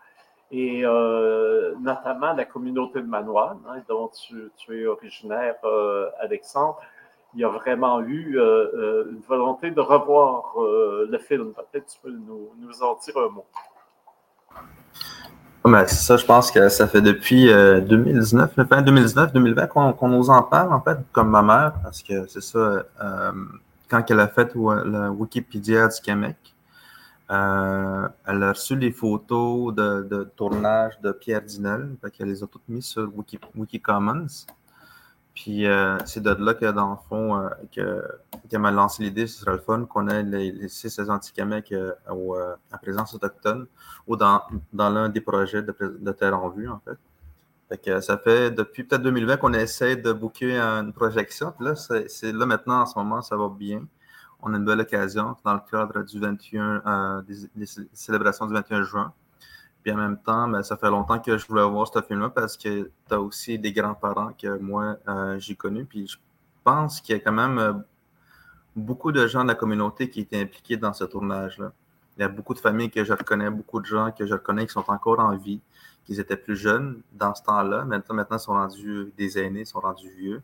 et 0.51 0.83
euh, 0.85 1.75
notamment 1.81 2.33
la 2.33 2.45
communauté 2.45 3.01
de 3.01 3.07
Manoine, 3.07 3.59
hein, 3.69 3.83
dont 3.89 4.09
tu, 4.09 4.51
es 4.71 4.87
originaire, 4.87 5.57
euh, 5.65 6.09
Alexandre. 6.21 6.79
Il 7.35 7.41
y 7.41 7.45
a 7.45 7.49
vraiment 7.49 8.01
eu 8.01 8.39
euh, 8.39 9.11
une 9.11 9.21
volonté 9.21 9.71
de 9.71 9.81
revoir 9.81 10.55
le 10.57 11.19
film. 11.19 11.53
Peut-être 11.53 11.87
tu 11.87 11.99
peux 12.01 12.11
nous, 12.11 12.83
en 12.83 12.95
dire 12.95 13.19
un 13.19 13.29
mot. 13.29 13.45
C'est 15.87 15.95
ça, 15.95 16.17
je 16.17 16.25
pense 16.25 16.51
que 16.51 16.69
ça 16.69 16.87
fait 16.87 17.01
depuis 17.01 17.47
2019, 17.47 18.55
fin 18.55 18.83
2019-2020 18.83 19.95
qu'on 19.97 20.09
nous 20.09 20.31
en 20.31 20.43
parle, 20.43 20.73
en 20.73 20.81
fait, 20.81 20.99
comme 21.13 21.31
ma 21.31 21.43
mère, 21.43 21.73
parce 21.83 22.03
que 22.03 22.27
c'est 22.29 22.43
ça, 22.43 22.85
quand 23.89 24.11
elle 24.11 24.21
a 24.21 24.29
fait 24.29 24.53
la 24.55 25.11
Wikipédia 25.11 25.89
du 25.89 26.01
Québec, 26.01 26.37
euh, 27.31 28.09
elle 28.25 28.43
a 28.43 28.53
reçu 28.53 28.77
les 28.77 28.93
photos 28.93 29.75
de, 29.75 30.31
tournage 30.37 31.01
de 31.01 31.13
Pierre 31.13 31.43
Dinel, 31.43 31.97
qu'elle 32.13 32.29
les 32.29 32.43
a 32.43 32.47
toutes 32.47 32.69
mises 32.69 32.87
sur 32.87 33.11
Wiki, 33.17 33.39
Wikicommons. 33.57 34.47
Puis 35.37 35.67
euh, 35.67 35.97
c'est 36.05 36.23
de 36.23 36.31
là 36.31 36.55
que, 36.55 36.73
dans 36.73 36.91
le 36.91 36.97
fond, 37.09 37.37
euh, 37.37 38.01
qu'elle 38.49 38.59
m'a 38.59 38.73
lancé 38.73 39.05
l'idée, 39.05 39.29
ce 39.29 39.41
serait 39.41 39.53
le 39.53 39.59
fun 39.59 39.85
qu'on 39.85 40.09
ait 40.09 40.25
les, 40.25 40.51
les 40.51 40.69
six 40.69 40.99
anti-Québec 40.99 41.73
à 42.09 42.79
présence 42.79 43.15
autochtone 43.15 43.67
ou 44.09 44.17
dans, 44.17 44.43
dans 44.73 44.91
l'un 44.91 45.09
des 45.09 45.21
projets 45.21 45.63
de, 45.63 46.13
Terre 46.13 46.43
en 46.43 46.49
vue, 46.49 46.69
en 46.69 46.81
fait. 46.85 46.99
fait 47.69 47.79
que 47.79 48.01
ça 48.01 48.19
fait 48.19 48.51
depuis 48.51 48.83
peut-être 48.83 49.03
2020 49.03 49.37
qu'on 49.37 49.53
essaie 49.53 49.97
de 49.97 50.13
booker 50.13 50.59
une 50.59 50.93
projection. 50.93 51.55
Là, 51.61 51.75
c'est 51.77 52.33
là 52.33 52.47
maintenant, 52.47 52.81
en 52.81 52.87
ce 52.87 52.99
moment, 52.99 53.23
ça 53.23 53.37
va 53.37 53.49
bien 53.49 53.87
on 54.43 54.55
a 54.55 54.57
une 54.57 54.65
belle 54.65 54.81
occasion 54.81 55.37
dans 55.45 55.55
le 55.55 55.61
cadre 55.71 56.03
du 56.03 56.21
21, 56.21 56.83
euh, 56.87 57.23
des, 57.55 57.67
célébrations 57.93 58.47
du 58.47 58.55
21 58.55 58.83
juin. 58.83 59.13
Puis 59.87 59.95
en 59.95 59.99
même 59.99 60.19
temps, 60.19 60.49
ben, 60.49 60.65
ça 60.65 60.77
fait 60.77 60.91
longtemps 60.91 61.21
que 61.21 61.39
je 61.39 61.47
voulais 61.47 61.63
voir 61.63 61.87
ce 61.87 62.03
film-là 62.03 62.31
parce 62.31 62.57
que 62.57 62.91
tu 63.09 63.15
as 63.15 63.21
aussi 63.21 63.57
des 63.57 63.73
grands-parents 63.73 64.33
que 64.33 64.59
moi, 64.59 64.97
euh, 65.07 65.39
j'ai 65.39 65.55
connus. 65.55 65.85
Puis 65.85 66.09
je 66.09 66.17
pense 66.65 67.01
qu'il 67.01 67.15
y 67.15 67.19
a 67.21 67.23
quand 67.23 67.31
même 67.31 67.57
euh, 67.61 67.73
beaucoup 68.75 69.13
de 69.13 69.29
gens 69.29 69.45
de 69.45 69.49
la 69.49 69.55
communauté 69.55 70.11
qui 70.11 70.23
étaient 70.23 70.41
impliqués 70.41 70.77
dans 70.77 70.93
ce 70.93 71.05
tournage-là. 71.05 71.71
Il 72.17 72.23
y 72.23 72.25
a 72.25 72.29
beaucoup 72.29 72.53
de 72.53 72.59
familles 72.59 72.91
que 72.91 73.05
je 73.05 73.13
reconnais, 73.13 73.49
beaucoup 73.49 73.79
de 73.79 73.87
gens 73.87 74.11
que 74.11 74.27
je 74.27 74.33
reconnais 74.33 74.67
qui 74.67 74.73
sont 74.73 74.91
encore 74.91 75.21
en 75.21 75.37
vie, 75.37 75.61
qui 76.05 76.19
étaient 76.19 76.37
plus 76.37 76.57
jeunes 76.57 77.01
dans 77.13 77.37
ce 77.37 77.45
temps-là. 77.45 77.85
Maintenant, 77.85 78.17
maintenant, 78.17 78.39
ils 78.39 78.41
sont 78.41 78.55
rendus 78.55 79.13
des 79.17 79.39
aînés, 79.39 79.61
ils 79.61 79.67
sont 79.67 79.79
rendus 79.79 80.11
vieux. 80.11 80.43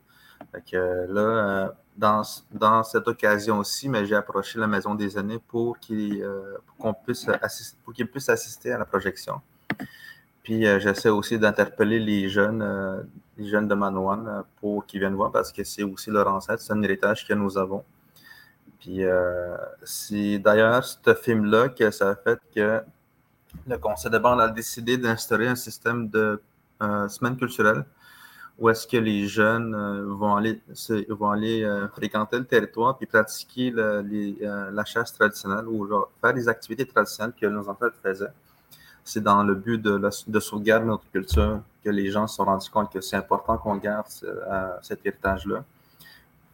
Fait 0.53 0.63
que 0.71 1.05
là, 1.11 1.75
dans, 1.97 2.83
cette 2.83 3.07
occasion 3.07 3.59
aussi, 3.59 3.89
mais 3.89 4.05
j'ai 4.05 4.15
approché 4.15 4.59
la 4.59 4.67
Maison 4.67 4.95
des 4.95 5.17
années 5.17 5.39
pour 5.47 5.79
qu'ils 5.79 6.21
euh, 6.23 6.57
qu'on 6.77 6.93
puisse 6.93 7.27
assister, 7.41 7.77
assister 8.27 8.71
à 8.71 8.77
la 8.77 8.85
projection. 8.85 9.41
Puis 10.43 10.67
euh, 10.67 10.79
j'essaie 10.79 11.09
aussi 11.09 11.39
d'interpeller 11.39 11.99
les 11.99 12.29
jeunes, 12.29 12.61
euh, 12.61 13.01
les 13.37 13.47
jeunes 13.47 13.67
de 13.67 13.75
Manouane 13.75 14.43
pour 14.59 14.85
qu'ils 14.85 14.99
viennent 14.99 15.15
voir 15.15 15.31
parce 15.31 15.51
que 15.51 15.63
c'est 15.63 15.83
aussi 15.83 16.09
leur 16.09 16.27
ancêtre, 16.27 16.61
c'est 16.61 16.73
un 16.73 16.81
héritage 16.81 17.27
que 17.27 17.33
nous 17.33 17.57
avons. 17.57 17.83
Puis 18.79 18.99
c'est 19.85 20.39
d'ailleurs 20.39 20.83
ce 20.83 21.13
film-là 21.13 21.69
que 21.69 21.89
ça 21.89 22.09
a 22.09 22.15
fait 22.15 22.37
que 22.53 22.81
le 23.65 23.77
conseil 23.77 24.11
de 24.11 24.17
bande 24.17 24.41
a 24.41 24.49
décidé 24.49 24.97
d'instaurer 24.97 25.47
un 25.47 25.55
système 25.55 26.09
de 26.09 26.41
semaine 27.07 27.37
culturelle 27.37 27.85
où 28.63 28.69
est-ce 28.69 28.87
que 28.87 28.95
les 28.95 29.27
jeunes 29.27 29.75
euh, 29.75 30.05
vont 30.07 30.37
aller, 30.37 31.63
euh, 31.65 31.89
fréquenter 31.89 32.37
le 32.37 32.45
territoire 32.45 32.97
puis 32.97 33.05
pratiquer 33.05 33.73
euh, 33.75 34.71
la 34.71 34.85
chasse 34.85 35.11
traditionnelle 35.11 35.67
ou 35.67 35.85
faire 36.21 36.31
les 36.31 36.47
activités 36.47 36.85
traditionnelles 36.85 37.33
que 37.39 37.45
nos 37.45 37.67
enfants 37.67 37.87
faisaient. 38.01 38.31
C'est 39.03 39.21
dans 39.21 39.43
le 39.43 39.53
but 39.53 39.81
de, 39.81 39.99
de 40.27 40.39
sauvegarder 40.39 40.85
notre 40.85 41.03
culture 41.11 41.59
que 41.83 41.89
les 41.89 42.09
gens 42.09 42.25
se 42.25 42.37
sont 42.37 42.45
rendus 42.45 42.69
compte 42.69 42.89
que 42.89 43.01
c'est 43.01 43.17
important 43.17 43.57
qu'on 43.57 43.75
garde 43.75 44.07
cet 44.81 45.05
héritage-là. 45.05 45.65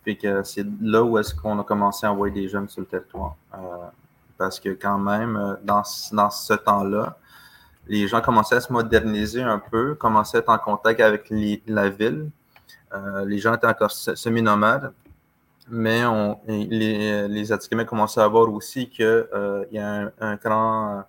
Puis 0.01 0.17
que 0.17 0.41
c'est 0.41 0.65
là 0.81 1.03
où 1.03 1.19
est-ce 1.19 1.35
qu'on 1.35 1.59
a 1.59 1.63
commencé 1.63 2.07
à 2.07 2.11
envoyer 2.11 2.33
des 2.33 2.49
jeunes 2.49 2.67
sur 2.69 2.81
le 2.81 2.87
territoire. 2.87 3.35
parce 4.35 4.59
que 4.59 4.69
quand 4.69 4.97
même, 4.97 5.57
dans 5.63 5.83
ce 5.83 6.55
temps-là, 6.55 7.15
les 7.89 8.07
gens 8.07 8.21
commençaient 8.21 8.55
à 8.55 8.61
se 8.61 8.71
moderniser 8.71 9.41
un 9.41 9.59
peu, 9.59 9.95
commençaient 9.95 10.37
à 10.37 10.39
être 10.41 10.49
en 10.49 10.59
contact 10.59 11.01
avec 11.01 11.33
la 11.67 11.89
ville. 11.89 12.29
Euh, 12.93 13.25
les 13.25 13.39
gens 13.39 13.55
étaient 13.55 13.67
encore 13.67 13.91
semi-nomades, 13.91 14.93
mais 15.67 16.03
les, 16.47 17.27
les 17.27 17.85
commençaient 17.85 18.21
à 18.21 18.27
voir 18.27 18.51
aussi 18.53 18.89
qu'il 18.89 19.05
euh, 19.05 19.65
y 19.71 19.79
a 19.79 20.11
un, 20.19 20.35
grand 20.35 21.03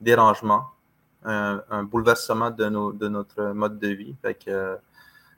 dérangement, 0.00 0.64
un, 1.24 1.84
bouleversement 1.84 2.50
de, 2.50 2.68
notre 2.68 3.52
mode 3.52 3.78
de 3.78 3.88
vie. 3.88 4.16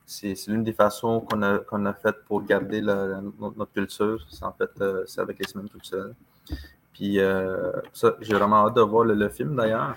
c'est 0.07 0.47
l'une 0.47 0.65
des 0.65 0.73
façons 0.73 1.21
qu'on 1.21 1.43
a, 1.43 1.93
faites 1.93 2.25
pour 2.25 2.43
garder 2.43 2.81
notre 2.81 3.73
culture. 3.73 4.27
C'est 4.31 4.45
en 4.45 4.53
fait 4.53 4.71
euh, 4.81 5.05
avec 5.19 5.39
les 5.39 5.47
semaines 5.47 5.69
culturelles. 5.69 6.15
J'ai 6.99 8.35
vraiment 8.35 8.67
hâte 8.67 8.77
de 8.77 8.81
voir 8.81 9.05
le 9.05 9.29
film 9.29 9.57
d'ailleurs. 9.57 9.95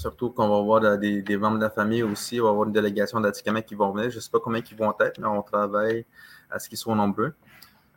Surtout 0.00 0.30
qu'on 0.30 0.48
va 0.48 0.62
voir 0.62 0.96
des, 0.96 1.36
membres 1.36 1.58
de 1.58 1.64
la 1.64 1.68
famille 1.68 2.02
aussi. 2.02 2.40
On 2.40 2.44
va 2.44 2.50
avoir 2.50 2.66
une 2.66 2.72
délégation 2.72 3.20
d'Atikamekw 3.20 3.66
qui 3.66 3.74
vont 3.74 3.92
venir. 3.92 4.10
Je 4.10 4.16
ne 4.16 4.20
sais 4.22 4.30
pas 4.30 4.40
combien 4.40 4.62
ils 4.62 4.74
vont 4.74 4.94
être, 4.98 5.18
mais 5.18 5.26
on 5.26 5.42
travaille 5.42 6.06
à 6.50 6.58
ce 6.58 6.70
qu'ils 6.70 6.78
soient 6.78 6.94
nombreux. 6.94 7.34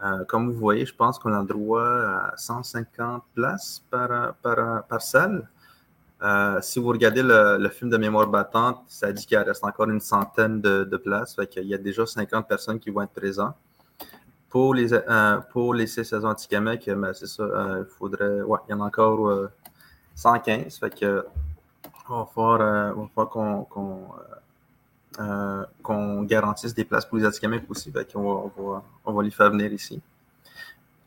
Euh, 0.03 0.25
comme 0.25 0.51
vous 0.51 0.60
voyez, 0.60 0.86
je 0.86 0.93
pense 0.93 1.17
qu'on 1.17 1.33
a 1.33 1.41
droit 1.43 1.88
à 1.88 2.33
150 2.36 3.24
places 3.33 3.86
par, 3.89 4.33
par, 4.33 5.01
salle. 5.01 5.48
Euh, 6.22 6.60
si 6.60 6.77
vous 6.77 6.89
regardez 6.89 7.24
le, 7.24 7.69
film 7.69 7.89
de 7.89 7.95
mémoire 7.95 8.27
battante, 8.27 8.83
ça 8.88 9.13
dit 9.13 9.25
qu'il 9.25 9.38
reste 9.38 9.63
encore 9.63 9.89
une 9.89 10.01
centaine 10.01 10.60
de, 10.60 10.98
places. 10.98 11.36
Fait 11.36 11.50
Il 11.55 11.67
y 11.69 11.74
a 11.74 11.77
déjà 11.77 12.05
50 12.05 12.50
personnes 12.50 12.81
qui 12.81 12.89
vont 12.89 13.03
être 13.03 13.13
présentes. 13.13 13.55
Pour 14.50 14.74
les, 14.74 14.93
euh, 14.93 15.38
pour 15.53 15.74
les 15.74 15.86
ben, 15.86 17.13
c'est 17.13 17.27
ça, 17.27 17.45
il 17.79 17.86
faudrait. 17.98 18.41
Ouais, 18.41 18.60
il 18.67 18.72
y 18.72 18.74
en 18.74 18.81
a 18.81 18.88
encore 18.88 19.50
115. 20.15 20.79
Fait 20.79 21.00
que 21.00 21.25
il 22.10 22.15
va 22.15 22.27
falloir, 22.33 23.65
qu'on 25.81 26.24
garantisse 26.24 26.74
des 26.74 26.86
places 26.86 27.05
pour 27.05 27.17
les 27.17 27.25
Atikamekw 27.25 27.69
aussi. 27.69 27.91
on, 28.15 28.51
va, 28.57 28.83
on, 29.05 29.13
va, 29.13 29.24
les 29.24 29.31
faire 29.31 29.51
venir 29.51 29.72
ici. 29.72 30.01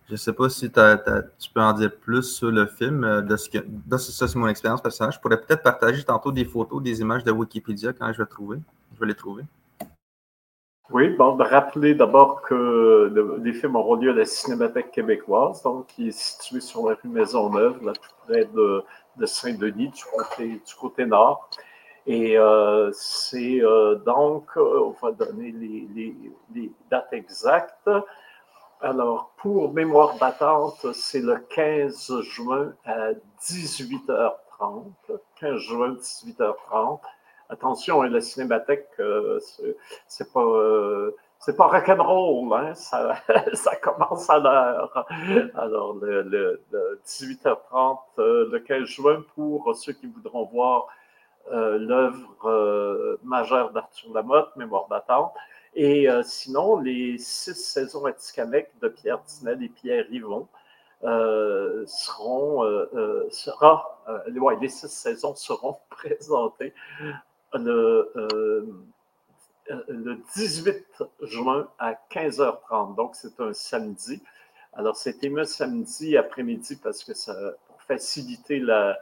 Je 0.07 0.13
ne 0.13 0.17
sais 0.17 0.33
pas 0.33 0.49
si 0.49 0.71
tu 0.71 1.51
peux 1.53 1.61
en 1.61 1.73
dire 1.73 1.95
plus 1.95 2.23
sur 2.23 2.51
le 2.51 2.67
film. 2.67 3.03
Euh, 3.03 3.23
de 3.23 3.37
ce 3.37 3.51
que, 3.51 3.59
ça, 3.99 4.29
c'est 4.29 4.39
mon 4.39 4.47
expérience 4.47 4.81
personnelle. 4.81 5.13
Je 5.13 5.19
pourrais 5.19 5.41
peut-être 5.41 5.63
partager 5.65 6.05
tantôt 6.05 6.31
des 6.31 6.45
photos, 6.45 6.81
des 6.83 7.01
images 7.01 7.25
de 7.25 7.33
Wikipédia 7.33 7.93
quand 7.93 8.13
je 8.13 8.19
vais 8.19 8.27
trouver. 8.27 8.59
Je 8.95 9.01
vais 9.01 9.07
les 9.07 9.15
trouver. 9.15 9.43
Oui, 10.91 11.09
bon, 11.09 11.35
de 11.35 11.43
rappeler 11.43 11.95
d'abord 11.95 12.43
que 12.43 13.41
les 13.43 13.53
films 13.53 13.75
auront 13.75 13.97
lieu 13.97 14.11
à 14.11 14.15
la 14.15 14.25
Cinémathèque 14.25 14.93
québécoise, 14.93 15.61
donc 15.65 15.89
qui 15.89 16.09
est 16.09 16.17
située 16.17 16.61
sur 16.61 16.89
la 16.89 16.95
rue 16.95 17.09
Maisonneuve, 17.09 17.85
là, 17.85 17.93
tout 17.93 18.11
près 18.25 18.45
de, 18.45 18.85
Saint-Denis, 19.27 19.89
du 19.89 20.05
côté, 20.05 20.47
du 20.47 20.75
côté 20.79 21.05
nord. 21.05 21.51
Et 22.07 22.39
euh, 22.39 22.93
c'est 22.93 23.61
euh, 23.63 23.97
donc, 23.97 24.45
euh, 24.57 24.93
on 25.01 25.07
va 25.07 25.11
donner 25.11 25.51
les, 25.51 26.71
dates 26.89 27.13
exactes. 27.13 27.91
Alors, 28.81 29.33
pour 29.39 29.73
mémoire 29.73 30.17
d'attente, 30.19 30.87
c'est 30.93 31.21
le 31.21 31.39
15 31.51 32.21
juin 32.21 32.73
à 32.85 33.11
18h30. 33.43 34.85
15 35.41 35.57
juin, 35.59 35.95
18h30. 35.95 37.01
Attention, 37.49 38.03
hein, 38.03 38.09
la 38.09 38.21
cinémathèque, 38.21 38.89
c'est 40.07 40.33
pas 40.33 40.45
c'est 41.39 41.57
pas 41.57 41.67
rock'n'roll, 41.67 42.53
hein? 42.55 42.75
ça, 42.75 43.15
ça 43.53 43.77
commence 43.77 44.29
à 44.31 44.39
l'heure. 44.39 45.07
Alors, 45.55 45.95
le, 46.01 46.61
18h30, 47.07 47.99
le 48.19 48.59
15 48.59 48.85
juin, 48.85 49.23
pour 49.35 49.77
ceux 49.77 49.93
qui 49.93 50.07
voudront 50.07 50.45
voir 50.47 50.89
euh, 51.53 51.79
l'œuvre 51.79 52.49
euh, 52.49 53.21
majeure 53.23 53.71
d'Arthur 53.71 54.13
Lamotte, 54.13 54.57
Mémoire 54.57 54.89
d'attente. 54.89 55.33
Et 55.75 56.09
euh, 56.09 56.23
sinon, 56.25 56.81
les 56.81 57.19
six 57.19 57.55
saisons 57.55 58.05
à 58.07 58.13
Ticamec 58.13 58.71
de 58.81 58.89
Pierre 58.89 59.23
Tinel 59.25 59.63
et 59.63 59.69
Pierre 59.69 60.07
Yvon 60.11 60.49
seront, 61.87 62.63
sera, 63.31 64.03
les 64.27 64.69
six 64.69 64.89
saisons 64.89 65.37
seront 65.37 65.77
présentées 65.91 66.73
le, 67.59 68.13
le 69.89 70.19
18 70.35 71.03
juin 71.23 71.69
à 71.79 71.95
15h30. 72.11 72.95
Donc, 72.95 73.15
c'est 73.15 73.41
un 73.41 73.53
samedi. 73.53 74.23
Alors, 74.73 74.97
c'est 74.97 75.23
ému 75.25 75.45
samedi 75.45 76.17
après-midi 76.17 76.77
parce 76.77 77.03
que 77.03 77.15
ça, 77.15 77.35
pour 77.67 77.81
faciliter 77.83 78.59
la, 78.59 78.99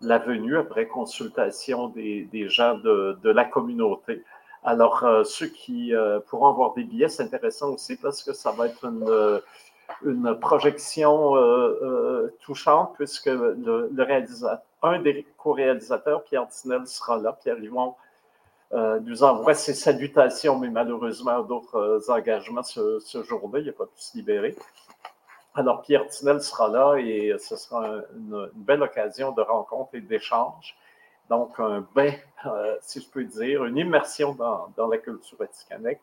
la 0.00 0.18
venue 0.18 0.56
après 0.58 0.86
consultation 0.86 1.88
des, 1.88 2.48
gens 2.48 2.76
de, 2.78 3.28
la 3.28 3.44
communauté. 3.44 4.24
Alors, 4.64 5.04
euh, 5.04 5.24
ceux 5.24 5.46
qui 5.46 5.94
euh, 5.94 6.20
pourront 6.20 6.48
avoir 6.48 6.74
des 6.74 6.84
billets, 6.84 7.08
c'est 7.08 7.24
intéressant 7.24 7.70
aussi 7.70 7.96
parce 7.96 8.22
que 8.22 8.32
ça 8.32 8.52
va 8.52 8.66
être 8.66 8.84
une, 8.84 9.40
une 10.04 10.38
projection 10.38 11.36
euh, 11.36 12.34
touchante 12.40 12.94
puisque 12.96 13.26
le, 13.26 13.90
réalisateur, 13.98 14.60
un 14.82 15.00
des 15.00 15.26
co-réalisateurs, 15.36 16.24
Pierre 16.24 16.48
Tinel, 16.48 16.86
sera 16.86 17.18
là. 17.18 17.32
Pierre 17.40 17.58
Yvon 17.58 17.94
nous 19.02 19.22
envoie 19.22 19.52
ses 19.52 19.74
salutations, 19.74 20.58
mais 20.58 20.70
malheureusement 20.70 21.42
d'autres 21.42 22.08
engagements 22.08 22.62
ce, 22.62 23.00
ce 23.00 23.22
jour-là. 23.22 23.60
Il 23.60 23.66
n'a 23.66 23.72
pas 23.72 23.84
pu 23.84 24.00
se 24.00 24.16
libérer. 24.16 24.56
Alors, 25.54 25.82
Pierre 25.82 26.06
Tinel 26.08 26.40
sera 26.40 26.68
là 26.68 26.96
et 26.96 27.34
ce 27.38 27.56
sera 27.56 27.86
une, 28.14 28.50
belle 28.54 28.82
occasion 28.82 29.32
de 29.32 29.42
rencontre 29.42 29.94
et 29.94 30.00
d'échange. 30.00 30.76
Donc, 31.28 31.60
un 31.60 31.86
bain, 31.94 32.12
euh, 32.46 32.76
si 32.80 33.00
je 33.00 33.08
peux 33.08 33.24
dire, 33.24 33.64
une 33.66 33.76
immersion 33.76 34.34
dans, 34.34 34.88
la 34.88 34.98
culture 34.98 35.40
atikamekw. 35.42 36.00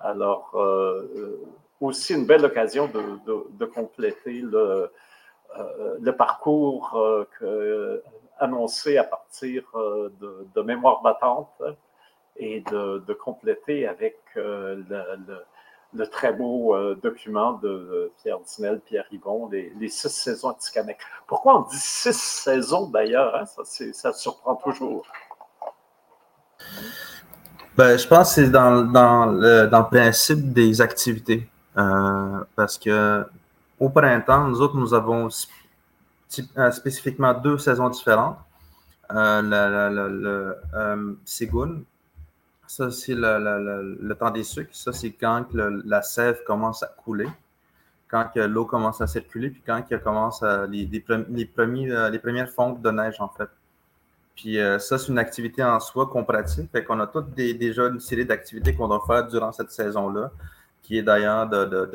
Alors, 0.00 0.50
euh, 0.54 1.10
euh, 1.14 1.44
aussi 1.80 2.14
une 2.14 2.26
belle 2.26 2.44
occasion 2.44 2.88
de, 2.88 3.64
compléter 3.66 4.40
le, 4.40 4.90
le 6.00 6.12
parcours 6.12 6.98
annoncé 8.38 8.96
à 8.98 9.04
partir 9.04 9.62
de, 9.74 10.46
de 10.54 10.62
Mémoire 10.62 11.02
battante 11.02 11.62
et 12.36 12.60
de, 12.70 13.12
compléter 13.12 13.86
avec 13.86 14.16
le 15.96 16.06
très 16.06 16.32
beau 16.32 16.74
euh, 16.74 16.94
document 17.02 17.54
de 17.54 18.12
Pierre 18.22 18.38
Dinel, 18.40 18.80
Pierre 18.80 19.06
Yvon, 19.10 19.48
les, 19.50 19.88
six 19.88 20.08
saisons 20.08 20.50
à 20.50 20.54
Tikamek. 20.54 20.98
Pourquoi 21.26 21.58
on 21.58 21.62
dit 21.62 21.78
six 21.78 22.16
saisons 22.16 22.88
d'ailleurs? 22.88 23.34
Hein? 23.34 23.44
Ça, 23.64 24.12
surprend 24.12 24.56
toujours. 24.56 25.06
Ben, 27.76 27.98
je 27.98 28.06
pense 28.06 28.34
que 28.34 28.42
c'est 28.42 28.50
dans, 28.50 28.82
dans, 28.82 29.26
dans, 29.26 29.32
le, 29.32 29.90
principe 29.90 30.52
des 30.52 30.80
activités. 30.80 31.48
Euh, 31.78 32.44
parce 32.54 32.78
que 32.78 33.24
au 33.78 33.90
printemps, 33.90 34.48
nous 34.48 34.60
autres, 34.60 34.76
nous 34.76 34.94
avons 34.94 35.28
euh, 35.28 36.70
spécifiquement 36.70 37.34
deux 37.34 37.58
saisons 37.58 37.90
différentes. 37.90 38.38
Euh, 39.12 39.42
le, 39.42 40.56
ça, 42.66 42.90
c'est 42.90 43.14
le, 43.14 44.12
temps 44.14 44.30
des 44.30 44.42
sucres. 44.42 44.74
Ça, 44.74 44.92
c'est 44.92 45.12
quand 45.12 45.46
la 45.52 46.02
sève 46.02 46.42
commence 46.44 46.82
à 46.82 46.88
couler, 46.88 47.28
quand 48.08 48.30
l'eau 48.34 48.64
commence 48.64 49.00
à 49.00 49.06
circuler, 49.06 49.50
puis 49.50 49.62
quand 49.64 49.82
il 49.88 49.98
commence 50.00 50.42
les, 50.68 50.86
premières 51.46 52.50
fontes 52.50 52.82
de 52.82 52.90
neige, 52.90 53.20
en 53.20 53.28
fait. 53.28 53.48
Puis 54.34 54.58
ça, 54.80 54.98
c'est 54.98 55.08
une 55.08 55.18
activité 55.18 55.62
en 55.62 55.78
soi 55.78 56.06
qu'on 56.06 56.24
pratique. 56.24 56.70
Fait 56.72 56.82
qu'on 56.82 56.98
a 56.98 57.06
toutes 57.06 57.34
déjà 57.34 57.86
une 57.86 58.00
série 58.00 58.26
d'activités 58.26 58.74
qu'on 58.74 58.88
doit 58.88 59.04
faire 59.06 59.28
durant 59.28 59.52
cette 59.52 59.70
saison-là, 59.70 60.32
qui 60.86 60.98
est 60.98 61.02
d'ailleurs 61.02 61.48
de, 61.48 61.90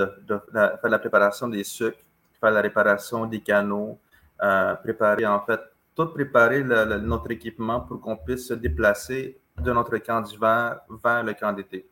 faire 0.51 0.91
la 0.91 0.99
préparation 0.99 1.47
des 1.47 1.63
sucres, 1.63 2.03
faire 2.41 2.51
la 2.51 2.59
réparation 2.59 3.25
des 3.25 3.39
canaux, 3.39 3.97
euh, 4.43 4.75
préparer, 4.75 5.25
en 5.25 5.39
fait, 5.39 5.61
tout 5.95 6.07
préparer 6.07 6.61
notre 6.63 7.31
équipement 7.31 7.79
pour 7.79 8.01
qu'on 8.01 8.17
puisse 8.17 8.49
se 8.49 8.53
déplacer 8.53 9.39
de 9.57 9.71
notre 9.71 9.97
camp 9.99 10.19
d'hiver 10.19 10.81
vers 11.03 11.23
le 11.23 11.33
camp 11.33 11.53
d'été. 11.53 11.87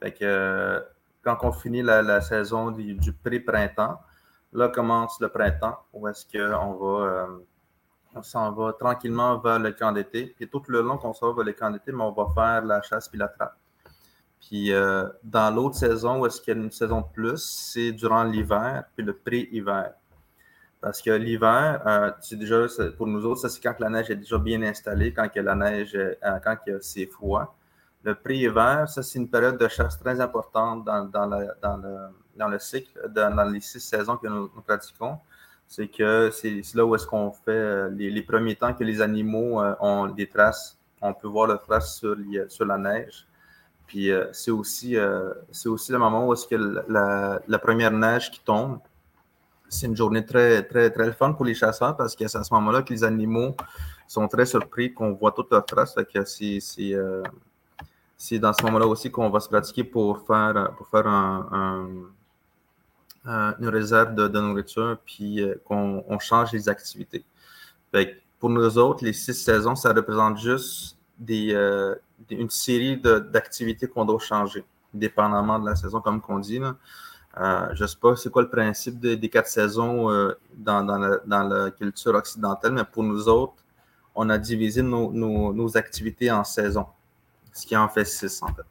Fait 0.00 0.10
que 0.12 0.24
euh, 0.24 0.80
quand 1.22 1.38
on 1.42 1.52
finit 1.52 1.82
la, 1.82 2.20
saison 2.20 2.72
du, 2.72 3.12
pré-printemps, 3.12 4.00
là 4.52 4.68
commence 4.68 5.20
le 5.20 5.28
printemps 5.28 5.78
où 5.92 6.08
est-ce 6.08 6.24
qu'on 6.26 6.72
va, 6.72 7.06
euh, 7.06 7.26
on 8.16 8.22
s'en 8.22 8.50
va 8.50 8.72
tranquillement 8.72 9.38
vers 9.38 9.60
le 9.60 9.70
camp 9.70 9.92
d'été. 9.92 10.34
Puis 10.36 10.48
tout 10.48 10.62
le 10.66 10.80
long 10.82 10.98
qu'on 10.98 11.14
s'en 11.14 11.28
va 11.28 11.36
vers 11.36 11.44
le 11.44 11.52
camp 11.52 11.70
d'été, 11.70 11.92
mais 11.92 12.02
on 12.02 12.12
va 12.12 12.26
faire 12.34 12.64
la 12.64 12.82
chasse 12.82 13.08
puis 13.08 13.18
la 13.18 13.28
trappe. 13.28 13.56
Puis 14.48 14.72
euh, 14.72 15.08
dans 15.24 15.52
l'autre 15.54 15.76
saison, 15.76 16.20
où 16.20 16.26
est-ce 16.26 16.40
qu'il 16.40 16.54
y 16.54 16.56
a 16.56 16.60
une 16.60 16.70
saison 16.70 17.00
de 17.00 17.06
plus, 17.12 17.42
c'est 17.42 17.90
durant 17.92 18.22
l'hiver 18.22 18.84
puis 18.94 19.04
le 19.04 19.12
pré-hiver. 19.12 19.92
Parce 20.80 21.02
que 21.02 21.10
l'hiver, 21.10 21.82
euh, 21.86 22.12
c'est 22.20 22.38
déjà, 22.38 22.64
pour 22.96 23.08
nous 23.08 23.26
autres, 23.26 23.40
ça 23.40 23.48
c'est 23.48 23.60
quand 23.60 23.74
la 23.80 23.90
neige 23.90 24.08
est 24.10 24.16
déjà 24.16 24.38
bien 24.38 24.62
installée, 24.62 25.12
quand 25.12 25.28
que 25.28 25.40
la 25.40 25.56
neige, 25.56 25.96
euh, 25.96 26.14
quand 26.44 26.56
c'est 26.80 27.06
froid. 27.06 27.56
Le 28.04 28.14
pré-hiver, 28.14 28.88
ça 28.88 29.02
c'est 29.02 29.18
une 29.18 29.28
période 29.28 29.58
de 29.58 29.66
chasse 29.66 29.98
très 29.98 30.20
importante 30.20 30.84
dans, 30.84 31.04
dans, 31.06 31.26
le, 31.26 31.48
dans 32.36 32.48
le, 32.48 32.58
cycle, 32.60 33.00
dans, 33.08 33.50
les 33.50 33.60
six 33.60 33.80
saisons 33.80 34.16
que 34.16 34.28
nous, 34.28 34.48
pratiquons. 34.64 35.18
C'est 35.66 35.88
que 35.88 36.30
c'est 36.30 36.62
là 36.74 36.86
où 36.86 36.94
est-ce 36.94 37.06
qu'on 37.06 37.32
fait 37.32 37.50
euh, 37.50 37.90
les, 37.90 38.22
premiers 38.22 38.54
temps 38.54 38.72
que 38.74 38.84
les 38.84 39.00
animaux 39.00 39.60
ont 39.80 40.06
des 40.06 40.28
traces, 40.28 40.78
on 41.00 41.12
peut 41.12 41.26
voir 41.26 41.48
les 41.48 41.58
traces 41.58 42.04
sur 42.48 42.64
la 42.64 42.78
neige. 42.78 43.25
Puis 43.86 44.10
c'est 44.32 44.50
aussi, 44.50 44.96
c'est 45.52 45.68
aussi 45.68 45.92
le 45.92 45.98
moment 45.98 46.28
où 46.28 46.34
que 46.34 46.56
la, 46.88 47.58
première 47.58 47.92
neige 47.92 48.30
qui 48.30 48.40
tombe, 48.40 48.78
c'est 49.68 49.86
une 49.86 49.96
journée 49.96 50.24
très, 50.24 50.62
très, 50.62 50.90
très 50.90 51.12
fun 51.12 51.32
pour 51.32 51.44
les 51.44 51.54
chasseurs 51.54 51.96
parce 51.96 52.14
que 52.14 52.26
c'est 52.28 52.38
à 52.38 52.44
ce 52.44 52.52
moment-là 52.54 52.82
que 52.82 52.92
les 52.92 53.04
animaux 53.04 53.56
sont 54.06 54.28
très 54.28 54.46
surpris 54.46 54.92
qu'on 54.92 55.12
voit 55.12 55.32
toutes 55.32 55.50
leurs 55.50 55.64
traces. 55.64 55.96
Euh, 55.96 57.22
c'est, 58.16 58.38
dans 58.38 58.52
ce 58.52 58.62
moment-là 58.64 58.86
aussi 58.86 59.10
qu'on 59.10 59.30
va 59.30 59.40
se 59.40 59.48
pratiquer 59.48 59.84
pour 59.84 60.26
faire, 60.26 60.72
pour 60.76 60.88
faire 60.88 61.06
un, 61.06 61.88
une 63.24 63.68
réserve 63.68 64.14
de, 64.14 64.28
nourriture 64.28 64.98
puis 65.04 65.42
euh, 65.42 65.60
qu'on 65.64 66.04
on 66.08 66.18
change 66.18 66.52
les 66.52 66.68
activités. 66.68 67.24
pour 68.38 68.50
nous 68.50 68.78
autres, 68.78 69.04
les 69.04 69.12
six 69.12 69.34
saisons, 69.34 69.74
ça 69.74 69.92
représente 69.92 70.38
juste 70.38 70.96
des, 71.18 71.52
euh, 71.54 71.94
une 72.30 72.50
série 72.50 72.96
d'activités 72.98 73.86
qu'on 73.86 74.04
doit 74.04 74.18
changer, 74.18 74.64
dépendamment 74.92 75.58
de 75.58 75.66
la 75.66 75.76
saison, 75.76 76.00
comme 76.00 76.20
on 76.28 76.38
dit. 76.38 76.58
Là. 76.58 76.76
Euh, 77.38 77.68
je 77.74 77.82
ne 77.82 77.86
sais 77.86 77.98
pas 78.00 78.16
c'est 78.16 78.30
quoi 78.30 78.42
le 78.42 78.48
principe 78.48 78.98
des 78.98 79.28
quatre 79.28 79.48
saisons 79.48 80.10
euh, 80.10 80.38
dans, 80.56 80.82
la, 80.82 81.70
culture 81.70 82.14
occidentale, 82.14 82.72
mais 82.72 82.84
pour 82.84 83.02
nous 83.02 83.28
autres, 83.28 83.62
on 84.14 84.30
a 84.30 84.38
divisé 84.38 84.82
nos, 84.82 85.76
activités 85.76 86.30
en 86.30 86.44
saisons, 86.44 86.86
ce 87.52 87.66
qui 87.66 87.76
en 87.76 87.88
fait 87.88 88.06
six 88.06 88.42
en 88.42 88.48
fait. 88.48 88.62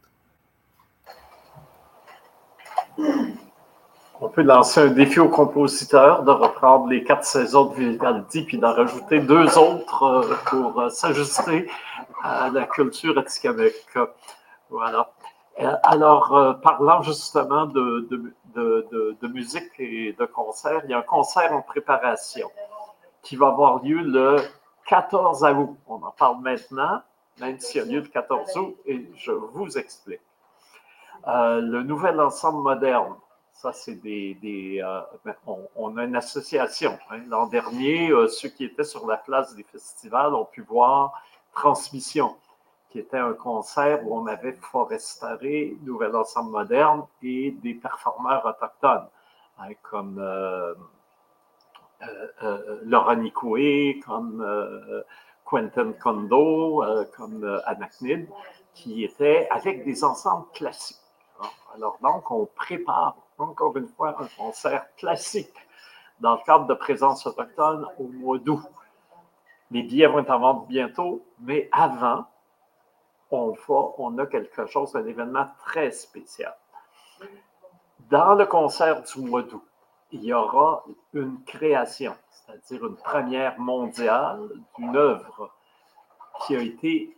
On 4.22 4.30
peut 4.30 4.42
lancer 4.42 4.80
un 4.80 4.88
défi 4.88 5.20
aux 5.20 5.30
compositeurs 5.30 6.24
de 6.24 6.32
reprendre 6.32 6.88
les 6.88 7.04
quatre 7.04 7.26
saisons 7.26 7.66
de 7.66 7.76
Vivaldi 7.76 8.44
puis 8.44 8.58
d'en 8.58 8.74
rajouter 8.74 9.20
deux 9.20 9.58
autres 9.60 10.04
euh, 10.04 10.36
pour 10.46 10.90
s'ajuster 10.90 11.68
à 12.26 12.50
la 12.50 12.66
culture 12.66 13.18
atikamekw. 13.18 14.00
Voilà. 14.70 15.12
Alors, 15.84 16.60
parlant 16.62 17.02
justement 17.02 17.66
de, 17.66 18.08
de, 18.56 19.28
musique 19.28 19.72
et 19.80 20.14
de 20.14 20.26
concert. 20.26 20.82
Il 20.86 20.92
y 20.92 20.94
a 20.94 21.00
un 21.00 21.04
concert 21.04 21.54
en 21.54 21.62
préparation 21.62 22.50
qui 23.22 23.36
va 23.36 23.48
avoir 23.48 23.84
lieu 23.84 24.02
le 24.02 24.38
14 24.88 25.44
août. 25.44 25.78
On 25.88 25.96
en 25.96 26.12
parle 26.12 26.42
maintenant, 26.42 27.02
même 27.40 27.60
s'il 27.60 27.82
y 27.82 27.84
a 27.84 27.88
lieu 27.88 28.02
le 28.02 28.08
14 28.08 28.58
août, 28.58 28.78
et 28.86 29.10
je 29.16 29.32
vous 29.32 29.78
explique. 29.78 30.22
le 31.26 31.84
nouvel 31.84 32.20
ensemble 32.20 32.64
moderne, 32.64 33.16
ça, 33.54 33.72
c'est 33.72 33.96
des. 33.96 34.82
Ben, 35.24 35.36
on, 35.76 35.96
a 35.98 36.04
une 36.04 36.16
association. 36.16 36.98
Hein. 37.10 37.20
L'an 37.30 37.48
dernier, 37.48 38.12
ceux 38.28 38.50
qui 38.50 38.66
étaient 38.66 38.84
sur 38.84 39.08
la 39.08 39.18
place 39.18 39.56
des 39.56 39.64
festivals 39.64 40.34
ont 40.34 40.46
pu 40.46 40.62
voir 40.62 41.14
Transmission, 41.56 42.36
qui 42.90 43.00
était 43.00 43.18
un 43.18 43.34
concert 43.34 44.06
où 44.06 44.18
on 44.18 44.28
avait 44.28 44.54
Forestaré, 44.54 45.76
Nouvel 45.84 46.16
Ensemble 46.16 46.52
Moderne 46.52 47.04
et 47.24 47.52
des 47.52 47.74
performeurs 47.74 48.46
autochtones, 48.46 49.08
hein, 49.60 49.74
comme 49.82 50.20
euh, 50.20 50.74
euh, 52.04 52.28
euh, 52.44 52.80
Laura 52.84 53.16
Nicoué, 53.16 54.02
comme 54.06 54.46
Quentin 55.46 55.94
Kondo, 55.94 56.84
comme 57.16 57.62
Anacnid, 57.66 58.28
qui 58.74 59.04
étaient 59.04 59.48
avec 59.50 59.86
des 59.86 60.04
ensembles 60.04 60.48
classiques. 60.54 61.00
Alors 61.74 61.98
donc, 62.02 62.30
on 62.32 62.46
prépare 62.46 63.16
encore 63.38 63.76
une 63.78 63.88
fois 63.88 64.16
un 64.22 64.28
concert 64.38 64.86
classique 64.96 65.54
dans 66.20 66.36
le 66.36 66.44
cadre 66.46 66.66
de 66.68 66.74
présence 66.74 67.26
autochtone 67.28 67.86
au 68.00 68.08
mois 68.08 68.40
d'août. 68.40 68.62
Les 69.72 69.84
billets 69.84 70.08
vont 70.08 70.20
être 70.20 70.32
en 70.32 70.40
vente 70.40 70.68
bientôt, 70.68 71.26
mais 71.40 71.70
avant, 71.72 72.26
on, 73.32 74.18
a 74.18 74.26
quelque 74.26 74.66
chose, 74.68 74.96
un 74.96 75.06
événement 75.06 75.48
très 75.60 75.92
spécial. 75.92 76.56
Dans 78.10 78.36
le 78.36 78.46
concert 78.46 79.02
du 79.02 79.22
mois 79.22 79.44
d'août, 79.44 79.64
il 80.12 80.24
y 80.24 80.34
aura 80.34 80.86
une 81.14 81.44
création, 81.44 82.16
c'est-à-dire 82.30 82.86
une 82.86 82.96
première 82.96 83.60
mondiale 83.60 84.48
d'une 84.78 84.96
œuvre 84.96 85.52
qui 86.46 86.56
a 86.56 86.62
été, 86.62 87.18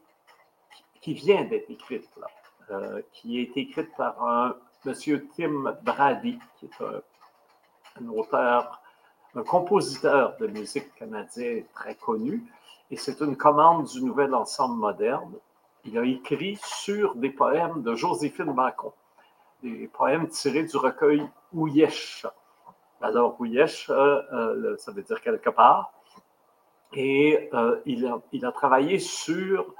qui 1.01 1.13
vient 1.13 1.43
d'être 1.43 1.69
écrite 1.69 2.09
là, 2.17 2.27
euh, 2.71 3.01
qui 3.11 3.37
a 3.37 3.41
été 3.41 3.61
écrite 3.61 3.95
par 3.97 4.23
un 4.23 4.55
monsieur 4.85 5.27
Tim 5.35 5.75
Brady, 5.83 6.39
qui 6.57 6.65
est 6.65 6.81
un, 6.81 7.01
un 8.01 8.07
auteur, 8.09 8.81
un 9.37 9.43
compositeur 9.43 10.35
de 10.39 10.47
musique 10.47 10.93
canadien 10.95 11.61
très 11.73 11.95
connu, 11.95 12.43
et 12.91 12.97
c'est 12.97 13.21
une 13.21 13.37
commande 13.37 13.85
du 13.85 14.03
nouvel 14.03 14.33
ensemble 14.33 14.77
moderne 14.79 15.33
il 15.87 15.97
a 15.97 16.03
écrit 16.03 16.59
sur 16.61 17.15
des 17.15 17.29
poèmes 17.29 17.81
de 17.81 17.95
Joséphine 17.95 18.53
Bacon, 18.53 18.91
des 19.63 19.87
poèmes 19.87 20.27
tirés 20.27 20.63
du 20.63 20.75
recueil 20.75 21.25
Ouyesh. 21.53 22.25
Alors, 23.01 23.39
Ouyesh, 23.39 23.89
euh, 23.89 24.21
euh, 24.33 24.77
ça 24.77 24.91
veut 24.91 25.03
dire 25.03 25.21
quelque 25.21 25.49
part. 25.49 25.93
Et 26.93 27.49
euh, 27.53 27.79
il, 27.85 28.05
a, 28.05 28.51
travaillé 28.51 28.99
sur 28.99 29.73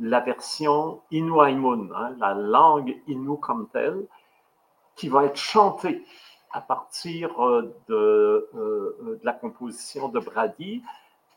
la 0.00 0.20
version 0.20 1.02
Inuaimun, 1.12 1.90
hein, 1.94 2.16
la 2.18 2.34
langue 2.34 2.96
Innu 3.06 3.38
comme 3.38 3.68
telle, 3.68 4.06
qui 4.96 5.08
va 5.08 5.24
être 5.24 5.36
chantée 5.36 6.04
à 6.54 6.60
partir 6.60 7.30
de, 7.88 8.48
de 8.54 9.20
la 9.24 9.32
composition 9.32 10.08
de 10.08 10.20
Brady 10.20 10.82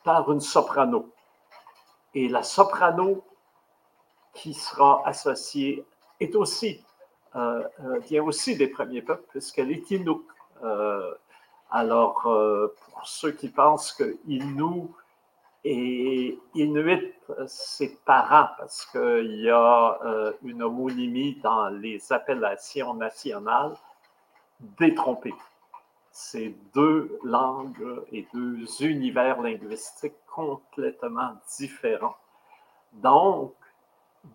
par 0.04 0.32
une 0.32 0.40
soprano. 0.40 1.10
Et 2.14 2.30
la 2.30 2.44
soprano 2.44 3.24
qui 4.34 4.54
sera 4.54 5.02
associée 5.06 5.84
est 6.20 6.36
aussi, 6.36 6.84
euh, 7.36 7.64
euh, 7.84 8.00
vient 8.00 8.24
aussi 8.24 8.56
des 8.56 8.68
premiers 8.68 9.02
peuples, 9.02 9.26
puisqu'elle 9.30 9.72
est 9.72 9.90
Inuk. 9.92 10.22
Euh, 10.64 11.14
alors, 11.72 12.22
pour 12.22 13.06
ceux 13.06 13.32
qui 13.32 13.50
pensent 13.50 13.92
que 13.92 14.18
Innu 14.28 14.88
et 15.66 16.40
Inuit, 16.54 17.14
c'est 17.48 18.02
parents, 18.06 18.48
parce 18.58 18.86
qu'il 18.86 19.42
y 19.42 19.50
a 19.50 20.00
une 20.44 20.64
homonymie 20.64 21.36
dans 21.44 21.68
les 21.68 22.14
appellations 22.14 22.94
nationales, 22.94 23.76
détrompez. 24.60 25.34
C'est 26.12 26.56
deux 26.74 27.20
langues 27.24 28.04
et 28.12 28.28
deux 28.34 28.66
univers 28.82 29.42
linguistiques 29.42 30.16
complètement 30.34 31.34
différents. 31.58 32.18
Donc, 32.94 33.54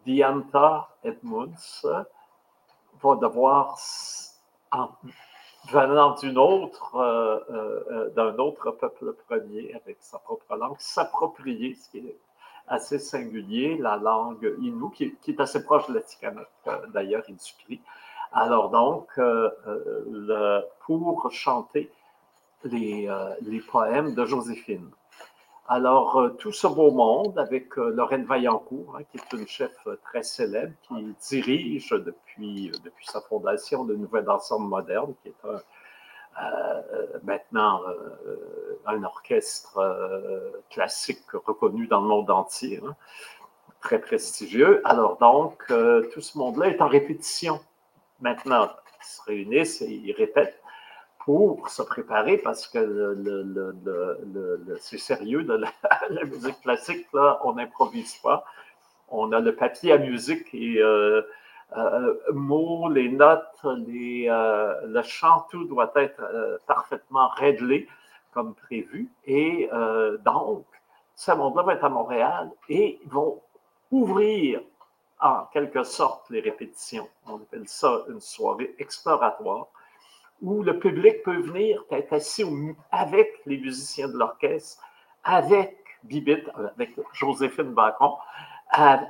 Dianta 0.04 0.88
Edmunds 1.02 1.82
va 3.02 3.16
devoir, 3.16 3.78
venant 5.70 6.14
d'une 6.14 6.38
autre, 6.38 6.96
euh, 6.96 7.40
euh, 7.50 7.84
euh, 7.90 8.10
d'un 8.10 8.36
autre 8.38 8.70
peuple 8.72 9.14
premier 9.28 9.74
avec 9.74 9.96
sa 10.00 10.18
propre 10.18 10.56
langue, 10.56 10.76
s'approprier, 10.78 11.74
ce 11.74 11.90
qui 11.90 11.98
est 11.98 12.16
assez 12.68 12.98
singulier, 12.98 13.76
la 13.78 13.96
langue 13.96 14.54
Innu, 14.60 14.90
qui, 14.92 15.14
est 15.26 15.40
assez 15.40 15.64
proche 15.64 15.88
de 15.88 15.94
l'Atikamek, 15.94 16.46
d'ailleurs, 16.88 17.22
du 17.26 17.34
Alors 18.32 18.70
donc, 18.70 19.08
pour 20.86 21.30
chanter 21.30 21.90
les, 22.64 23.08
les 23.42 23.60
poèmes 23.60 24.14
de 24.14 24.24
Joséphine. 24.24 24.90
Alors, 25.68 26.20
euh, 26.20 26.28
tout 26.30 26.52
ce 26.52 26.66
beau 26.66 26.90
monde 26.90 27.38
avec 27.38 27.78
euh, 27.78 27.90
Lorraine 27.90 28.24
Vaillancourt, 28.24 28.96
hein, 28.96 29.04
qui 29.10 29.16
est 29.16 29.32
une 29.32 29.46
chef 29.46 29.72
euh, 29.86 29.96
très 30.04 30.22
célèbre, 30.22 30.74
qui 30.82 31.14
dirige 31.30 31.90
depuis, 31.90 32.72
depuis 32.84 33.06
sa 33.06 33.20
fondation 33.20 33.84
le 33.84 33.96
Nouvel 33.96 34.28
Ensemble 34.28 34.66
Moderne, 34.66 35.14
qui 35.22 35.28
est 35.28 35.34
maintenant 37.22 37.82
un 38.86 39.02
orchestre 39.02 39.78
classique 40.70 41.30
reconnu 41.32 41.86
dans 41.86 42.00
le 42.00 42.06
monde 42.06 42.30
entier, 42.30 42.80
hein, 42.84 42.94
très 43.80 43.98
prestigieux. 43.98 44.80
Alors 44.84 45.18
donc, 45.18 45.64
tout 46.12 46.20
ce 46.20 46.38
monde-là 46.38 46.68
est 46.68 46.80
en 46.80 46.88
répétition 46.88 47.60
maintenant. 48.22 48.70
Se 49.02 49.20
réunissent 49.22 49.82
et 49.82 49.90
ils 49.90 50.12
répètent 50.12 50.62
pour 51.24 51.68
se 51.68 51.82
préparer 51.82 52.38
parce 52.38 52.66
que 52.66 53.16
c'est 54.80 54.98
sérieux 54.98 55.44
de 55.44 55.54
la, 56.10 56.24
musique 56.24 56.60
classique, 56.60 57.06
là, 57.12 57.40
on 57.44 57.54
n'improvise 57.54 58.14
pas. 58.16 58.44
On 59.08 59.32
a 59.32 59.40
le 59.40 59.54
papier 59.54 59.92
à 59.92 59.98
musique 59.98 60.48
et 60.54 60.78
euh, 60.78 61.22
euh 61.76 62.14
mots, 62.32 62.88
les 62.88 63.08
notes, 63.08 63.60
euh, 63.64 64.80
le 64.86 65.02
chant, 65.02 65.46
tout 65.50 65.64
doit 65.64 65.92
être 65.96 66.22
euh, 66.22 66.58
parfaitement 66.66 67.28
réglé 67.28 67.88
comme 68.32 68.54
prévu. 68.54 69.10
Et 69.26 69.68
donc, 70.24 70.64
ce 71.14 71.32
monde-là 71.32 71.62
va 71.62 71.74
être 71.74 71.84
à 71.84 71.90
Montréal 71.90 72.50
et 72.68 72.98
ils 73.04 73.10
vont 73.10 73.42
ouvrir 73.90 74.62
en 75.22 75.44
quelque 75.52 75.84
sorte 75.84 76.28
les 76.30 76.40
répétitions. 76.40 77.08
On 77.26 77.36
appelle 77.36 77.68
ça 77.68 78.02
une 78.08 78.20
soirée 78.20 78.74
exploratoire 78.78 79.68
où 80.42 80.62
le 80.62 80.78
public 80.78 81.22
peut 81.22 81.40
venir 81.40 81.84
être 81.90 82.12
assis 82.12 82.44
avec 82.90 83.40
les 83.46 83.58
musiciens 83.58 84.08
de 84.08 84.18
l'orchestre, 84.18 84.82
avec 85.22 85.78
Bibit, 86.02 86.42
avec 86.76 86.90
Joséphine 87.12 87.72
Bacon, 87.72 88.10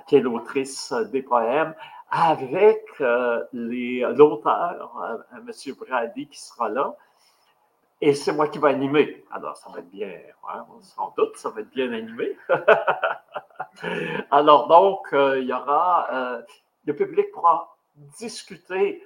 qui 0.06 0.16
est 0.16 0.20
l'autrice 0.20 0.92
des 1.10 1.22
poèmes, 1.22 1.74
avec 2.10 2.84
euh, 3.00 3.42
l'auteur, 3.54 5.00
euh, 5.02 5.38
M. 5.38 5.74
Brady, 5.80 6.26
qui 6.28 6.38
sera 6.38 6.68
là. 6.68 6.94
Et 8.02 8.12
c'est 8.12 8.32
moi 8.32 8.48
qui 8.48 8.58
vais 8.58 8.68
animer. 8.68 9.24
Alors, 9.30 9.56
ça 9.56 9.70
va 9.70 9.78
être 9.78 9.90
bien, 9.90 10.12
sans 10.80 11.14
doute, 11.16 11.36
ça 11.36 11.48
va 11.48 11.62
être 11.62 11.70
bien 11.70 11.90
animé. 11.92 12.36
Alors, 14.30 14.68
donc, 14.68 15.06
euh, 15.14 15.38
il 15.40 15.46
y 15.46 15.52
aura, 15.54 16.42
le 16.84 16.94
public 16.94 17.30
pourra 17.32 17.76
discuter 18.18 19.02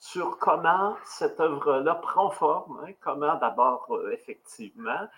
sur 0.00 0.38
comment 0.38 0.96
cette 1.04 1.38
œuvre-là 1.40 1.94
prend 1.94 2.30
forme, 2.30 2.80
hein, 2.82 2.92
comment 3.00 3.36
d'abord, 3.36 3.86
euh, 3.90 4.10
effectivement, 4.12 5.08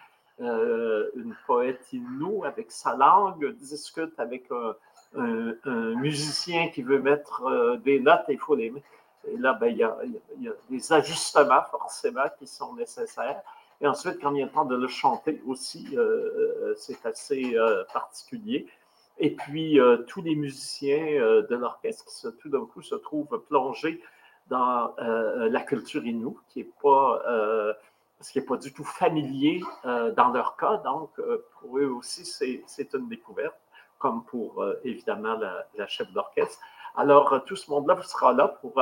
euh, 0.40 1.08
une 1.14 1.34
poète 1.46 1.92
inou 1.92 2.44
avec 2.44 2.72
sa 2.72 2.96
langue 2.96 3.54
discute 3.56 4.18
avec 4.18 4.50
un, 4.50 4.74
musicien 5.94 6.68
qui 6.68 6.82
veut 6.82 6.98
mettre 6.98 7.44
euh, 7.44 7.76
des 7.76 8.00
notes 8.00 8.24
il 8.28 8.38
faut 8.38 8.56
les 8.56 8.70
mettre. 8.70 8.86
Et 9.28 9.36
là, 9.36 9.52
ben, 9.54 9.68
il, 9.68 9.78
y 9.78 9.84
a, 9.84 9.96
des 10.70 10.92
ajustements 10.92 11.62
forcément 11.70 12.24
qui 12.38 12.46
sont 12.46 12.74
nécessaires. 12.74 13.40
Et 13.80 13.86
ensuite, 13.86 14.20
quand 14.20 14.32
il 14.34 14.40
y 14.40 14.42
a 14.42 14.46
le 14.46 14.52
temps 14.52 14.64
de 14.64 14.76
le 14.76 14.88
chanter 14.88 15.42
aussi, 15.46 15.96
c'est 16.76 17.04
assez 17.04 17.56
particulier. 17.92 18.68
Et 19.18 19.34
puis, 19.34 19.80
tous 20.06 20.22
les 20.22 20.36
musiciens 20.36 21.04
de 21.48 21.54
l'orchestre 21.56 22.04
qui 22.04 22.38
tout 22.38 22.48
d'un 22.48 22.64
coup 22.64 22.82
se 22.82 22.94
trouvent 22.94 23.42
plongés 23.48 24.00
dans 24.48 24.94
euh, 24.98 25.48
la 25.48 25.60
culture 25.60 26.04
inou, 26.04 26.38
qui 26.48 26.60
n'est 26.60 26.70
pas, 26.82 27.22
euh, 27.26 27.72
ce 28.20 28.32
qui 28.32 28.38
est 28.38 28.46
pas 28.46 28.56
du 28.56 28.72
tout 28.72 28.84
familier 28.84 29.62
euh, 29.84 30.12
dans 30.12 30.28
leur 30.28 30.56
cas. 30.56 30.76
Donc, 30.78 31.10
pour 31.60 31.78
eux 31.78 31.86
aussi, 31.86 32.24
c'est 32.24 32.94
une 32.94 33.08
découverte, 33.08 33.58
comme 33.98 34.24
pour 34.24 34.64
évidemment 34.84 35.38
la, 35.74 35.86
chef 35.86 36.10
d'orchestre. 36.12 36.60
Alors, 36.94 37.42
tout 37.46 37.56
ce 37.56 37.70
monde-là 37.70 38.00
sera 38.02 38.32
là 38.32 38.48
pour, 38.48 38.74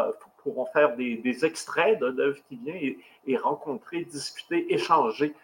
pour, 0.42 0.68
faire 0.70 0.96
des, 0.96 1.44
extraits 1.44 1.99
de 2.01 2.07
l'œuvre 2.07 2.38
qui 2.49 2.57
vient 2.57 2.75
et, 3.27 3.37
rencontrer, 3.37 4.05
discuter, 4.05 4.73
échanger 4.73 5.35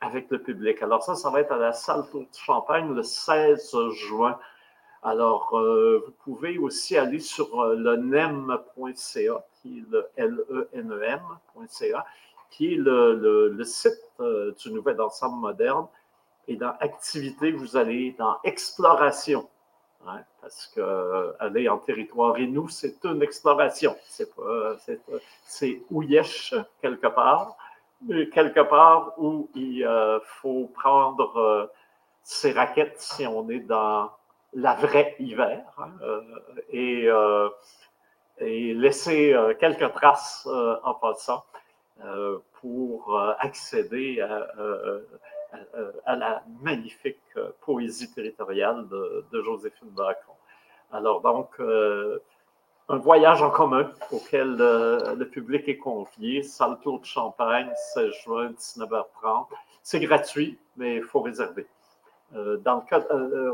avec 0.00 0.28
le 0.30 0.42
public. 0.42 0.82
Alors 0.82 1.02
ça, 1.02 1.14
ça 1.14 1.30
va 1.30 1.40
être 1.40 1.52
à 1.52 1.56
la 1.56 1.72
salle 1.72 2.04
de 2.12 2.26
Champagne 2.36 2.92
le 2.92 3.02
16 3.02 3.74
juin 3.92 4.38
Alors, 5.02 5.50
vous 5.52 6.12
pouvez 6.24 6.58
aussi 6.58 6.96
aller 6.96 7.20
sur 7.20 7.64
le 7.64 7.96
nem.ca, 7.96 9.44
qui 9.62 9.78
est 9.78 9.84
le 9.90 10.06
L-E-N-E-M.ca, 10.16 12.06
qui 12.50 12.74
est 12.74 12.76
le, 12.76 13.50
le 13.54 13.64
site 13.64 14.02
du 14.18 14.72
Nouvel 14.72 15.00
Ensemble 15.00 15.40
moderne. 15.40 15.86
Et 16.48 16.56
dans 16.56 16.74
Activité, 16.80 17.52
vous 17.52 17.76
allez 17.76 18.14
dans 18.18 18.38
Exploration 18.42 19.48
parce 20.40 20.66
que 20.68 21.34
aller 21.40 21.68
en 21.68 21.78
territoire 21.78 22.38
Inou, 22.38 22.68
c'est 22.68 23.04
une 23.04 23.22
exploration. 23.22 23.96
C'est 24.04 24.34
pas, 24.34 24.76
c'est 25.44 25.82
Ouyesh 25.90 26.54
quelque 26.80 27.08
part, 27.08 27.56
mais 28.02 28.28
quelque 28.28 28.60
part 28.60 29.14
où 29.18 29.48
il 29.54 29.84
euh, 29.84 30.20
faut 30.20 30.70
prendre 30.74 31.36
euh, 31.36 31.66
ses 32.22 32.52
raquettes 32.52 32.98
si 32.98 33.26
on 33.26 33.48
est 33.48 33.60
dans 33.60 34.10
la 34.54 34.74
vraie 34.74 35.16
hiver 35.18 35.64
hein, 35.78 35.90
euh, 36.02 37.48
et, 38.40 38.74
laisser 38.74 39.34
quelques 39.58 39.92
traces 39.94 40.46
en 40.84 40.94
passant 40.94 41.42
pour 42.60 43.18
accéder 43.38 44.20
à 44.20 44.46
à 46.04 46.16
la 46.16 46.42
magnifique 46.62 47.18
euh, 47.36 47.50
poésie 47.60 48.12
territoriale 48.12 48.86
de, 48.88 49.42
Joséphine 49.42 49.88
Bacon. 49.90 50.34
Alors 50.92 51.20
donc, 51.20 51.48
euh, 51.60 52.18
un 52.88 52.98
voyage 52.98 53.42
en 53.42 53.50
commun 53.50 53.90
auquel 54.12 54.56
euh, 54.60 55.14
le 55.14 55.28
public 55.28 55.68
est 55.68 55.78
convié, 55.78 56.42
salle 56.42 56.78
Tour 56.82 57.00
de 57.00 57.04
Champagne, 57.04 57.70
16 57.94 58.12
juin, 58.24 58.50
19h30. 58.50 59.46
C'est 59.82 60.00
gratuit, 60.00 60.58
mais 60.76 60.96
il 60.96 61.02
faut 61.02 61.20
réserver. 61.20 61.66
dans 62.32 62.76
le 62.76 62.88
cas, 62.88 63.00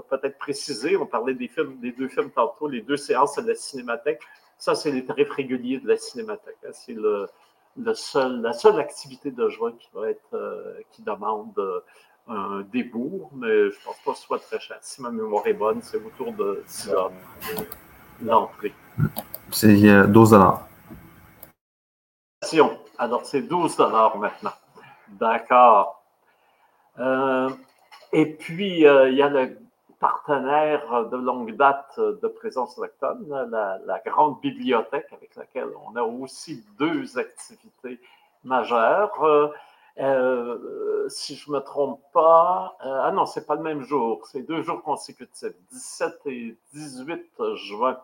peut-être 0.09 0.39
préciser, 0.39 0.97
on 0.97 1.05
parlait 1.05 1.35
des 1.35 1.93
deux 1.93 2.09
films 2.09 2.31
tantôt, 2.31 2.69
les 2.69 2.81
deux 2.81 2.97
séances 2.97 3.37
de 3.37 3.49
la 3.49 3.55
cinémathèque. 3.55 4.21
Ça, 4.57 4.75
c'est 4.75 4.91
les 4.91 5.05
tarifs 5.05 5.31
réguliers 5.31 5.79
de 5.79 5.89
la 5.89 5.97
cinémathèque. 5.97 6.57
Hein. 6.65 6.71
C'est 6.73 6.95
le, 6.95 7.29
seul, 7.95 8.41
la 8.41 8.53
seule 8.53 8.79
activité 8.79 9.31
de 9.31 9.49
juin 9.49 9.73
qui 9.79 9.89
va 9.95 10.11
être, 10.11 10.77
qui 10.93 11.03
demande 11.03 11.55
un 12.29 12.61
débours, 12.73 13.31
mais 13.35 13.71
je 13.71 13.79
ne 13.79 13.85
pense 13.85 13.99
pas 14.05 14.13
que 14.13 14.19
ce 14.19 14.25
soit 14.25 14.39
très 14.39 14.61
cher. 14.61 14.79
Si 14.81 15.03
ma 15.03 15.11
mémoire 15.11 15.47
est 15.47 15.55
bonne, 15.55 15.83
c'est 15.83 15.97
autour 15.97 16.33
de 16.33 16.63
10 16.67 16.91
l'entrée. 18.23 18.73
C'est 19.51 20.07
12 20.07 20.35
euh, 20.35 20.39
Alors, 22.99 23.25
c'est 23.27 23.43
12 23.43 23.79
maintenant. 23.79 24.53
D'accord. 25.09 26.03
Euh, 26.99 27.51
et 28.13 28.27
puis, 28.27 28.87
euh, 28.87 29.09
il 29.11 29.17
y 29.17 29.23
a 29.23 29.29
le 29.29 29.59
partenaire 30.03 31.07
de 31.07 31.17
longue 31.17 31.57
date 31.57 31.99
de 31.99 32.27
Présence 32.27 32.77
autochtone, 32.77 33.25
la, 33.51 33.79
la, 33.87 33.99
Grande 34.01 34.41
Bibliothèque, 34.41 35.07
avec 35.13 35.37
laquelle 35.37 35.69
on 35.87 35.95
a 35.95 36.03
aussi 36.03 36.65
deux 36.77 37.19
activités 37.19 38.01
majeures. 38.43 39.55
Euh, 39.99 41.09
si 41.09 41.37
je 41.37 41.51
ne 41.51 41.57
me 41.57 41.61
trompe 41.61 42.01
pas, 42.13 42.77
euh, 42.85 43.01
ah 43.05 43.13
non, 43.13 43.27
c'est 43.27 43.47
pas 43.47 43.57
le 43.57 43.63
même 43.63 43.83
jour, 43.83 44.27
c'est 44.27 44.43
deux 44.43 44.63
jours 44.63 44.83
consécutifs, 44.83 45.53
17 45.71 46.21
et 46.27 46.57
18 46.73 47.55
juin. 47.55 47.99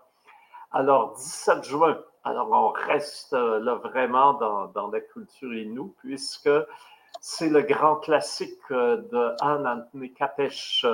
Alors, 0.71 1.15
17 1.15 1.65
juin, 1.65 1.99
alors 2.25 2.51
on 2.53 2.69
reste 2.69 3.33
euh, 3.33 3.59
là 3.61 3.75
vraiment 3.77 4.35
dans, 4.35 4.91
la 4.93 5.01
culture 5.01 5.55
inou, 5.55 5.95
puisque 5.99 6.51
c'est 7.21 7.49
le 7.49 7.63
grand 7.63 7.97
classique 7.97 8.71
de 8.71 9.35
Anne 9.41 9.67
Anthony 9.67 10.13
Capesh 10.13 10.85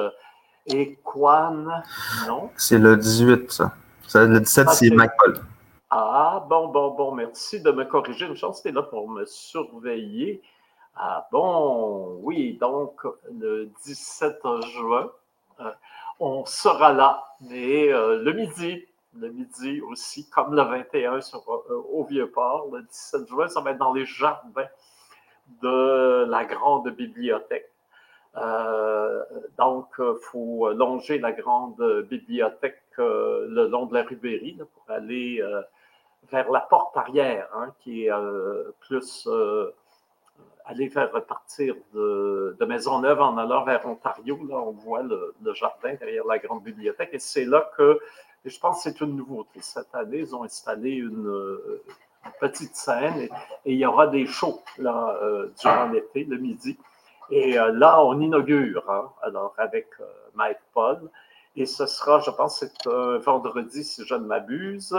et 0.66 0.98
Kwan, 1.04 1.82
non? 2.26 2.50
C'est 2.56 2.78
le 2.78 2.96
18, 2.96 3.50
ça. 3.52 3.72
Le 4.14 4.40
17, 4.40 4.70
c'est 4.70 4.90
ah, 4.98 5.08
Paul. 5.18 5.40
Ah, 5.90 6.46
bon, 6.48 6.68
bon, 6.68 6.90
bon, 6.92 7.12
merci 7.12 7.60
de 7.60 7.70
me 7.70 7.84
corriger. 7.84 8.26
Une 8.26 8.36
chance, 8.36 8.62
tu 8.62 8.68
es 8.68 8.72
là 8.72 8.82
pour 8.82 9.08
me 9.08 9.24
surveiller. 9.24 10.42
Ah 10.96 11.26
bon, 11.32 12.20
oui, 12.22 12.56
donc 12.60 13.04
le 13.32 13.68
17 13.84 14.38
juin, 14.74 15.10
euh, 15.60 15.72
on 16.20 16.44
sera 16.46 16.92
là, 16.92 17.24
mais 17.40 17.92
euh, 17.92 18.22
le 18.22 18.32
midi, 18.32 18.86
le 19.18 19.30
midi 19.30 19.80
aussi, 19.80 20.30
comme 20.30 20.54
le 20.54 20.62
21 20.62 21.20
sur, 21.20 21.42
euh, 21.48 21.84
au 21.92 22.04
Vieux-Port, 22.04 22.68
le 22.72 22.82
17 22.82 23.28
juin, 23.28 23.48
ça 23.48 23.60
va 23.60 23.72
être 23.72 23.78
dans 23.78 23.92
les 23.92 24.06
jardins 24.06 24.68
de 25.62 26.24
la 26.28 26.44
grande 26.44 26.88
bibliothèque. 26.90 27.73
Donc, 29.58 29.86
il 29.98 30.14
faut 30.22 30.72
longer 30.72 31.18
la 31.18 31.32
grande 31.32 32.06
bibliothèque 32.08 32.82
le 32.98 33.66
long 33.68 33.86
de 33.86 33.94
la 33.94 34.02
rue 34.02 34.16
pour 34.16 34.84
aller 34.88 35.42
vers 36.30 36.50
la 36.50 36.60
porte 36.60 36.96
arrière, 36.96 37.48
hein, 37.54 37.72
qui 37.80 38.06
est 38.06 38.12
plus 38.80 39.28
aller 40.64 40.88
vers 40.88 41.12
repartir 41.12 41.74
de, 41.92 42.56
de 42.58 42.64
Maisonneuve 42.64 43.20
en 43.20 43.36
allant 43.36 43.64
vers 43.64 43.86
Ontario. 43.86 44.38
Là, 44.48 44.56
on 44.56 44.72
voit 44.72 45.02
le, 45.02 45.34
jardin 45.52 45.94
derrière 45.94 46.24
la 46.24 46.38
grande 46.38 46.62
bibliothèque. 46.62 47.10
Et 47.12 47.18
c'est 47.18 47.44
là 47.44 47.70
que, 47.76 47.98
je 48.44 48.58
pense 48.58 48.82
que 48.82 48.90
c'est 48.90 49.00
une 49.00 49.16
nouveauté. 49.16 49.60
Cette 49.60 49.94
année, 49.94 50.18
ils 50.18 50.34
ont 50.34 50.44
installé 50.44 50.92
une, 50.92 51.52
petite 52.40 52.74
scène 52.74 53.18
et, 53.18 53.30
il 53.66 53.76
y 53.76 53.84
aura 53.84 54.06
des 54.06 54.24
shows 54.24 54.62
là, 54.78 55.18
euh, 55.22 55.50
durant 55.60 55.90
l'été, 55.90 56.24
le 56.24 56.38
midi. 56.38 56.78
Et 57.30 57.58
euh, 57.58 57.72
là, 57.72 58.02
on 58.04 58.20
inaugure, 58.20 58.88
hein, 58.90 59.10
alors 59.22 59.54
avec 59.58 59.88
euh, 60.00 60.04
Mike 60.34 60.58
Paul. 60.72 61.10
Et 61.56 61.66
ce 61.66 61.86
sera, 61.86 62.20
je 62.20 62.30
pense, 62.30 62.60
c'est 62.60 62.86
un 62.86 63.18
vendredi, 63.18 63.84
si 63.84 64.04
je 64.04 64.14
ne 64.14 64.26
m'abuse, 64.26 64.96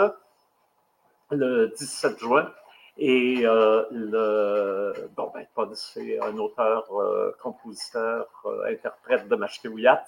le 1.31 1.67
17 1.67 2.19
juin. 2.19 2.51
Et 2.97 3.41
euh, 3.45 3.83
le, 3.91 5.09
bon, 5.17 5.31
ben, 5.33 5.45
c'est 5.73 6.19
un 6.21 6.37
auteur, 6.37 6.87
euh, 6.97 7.35
compositeur, 7.41 8.27
euh, 8.45 8.71
interprète 8.71 9.27
de 9.27 9.35
Mashkewiyat, 9.35 10.05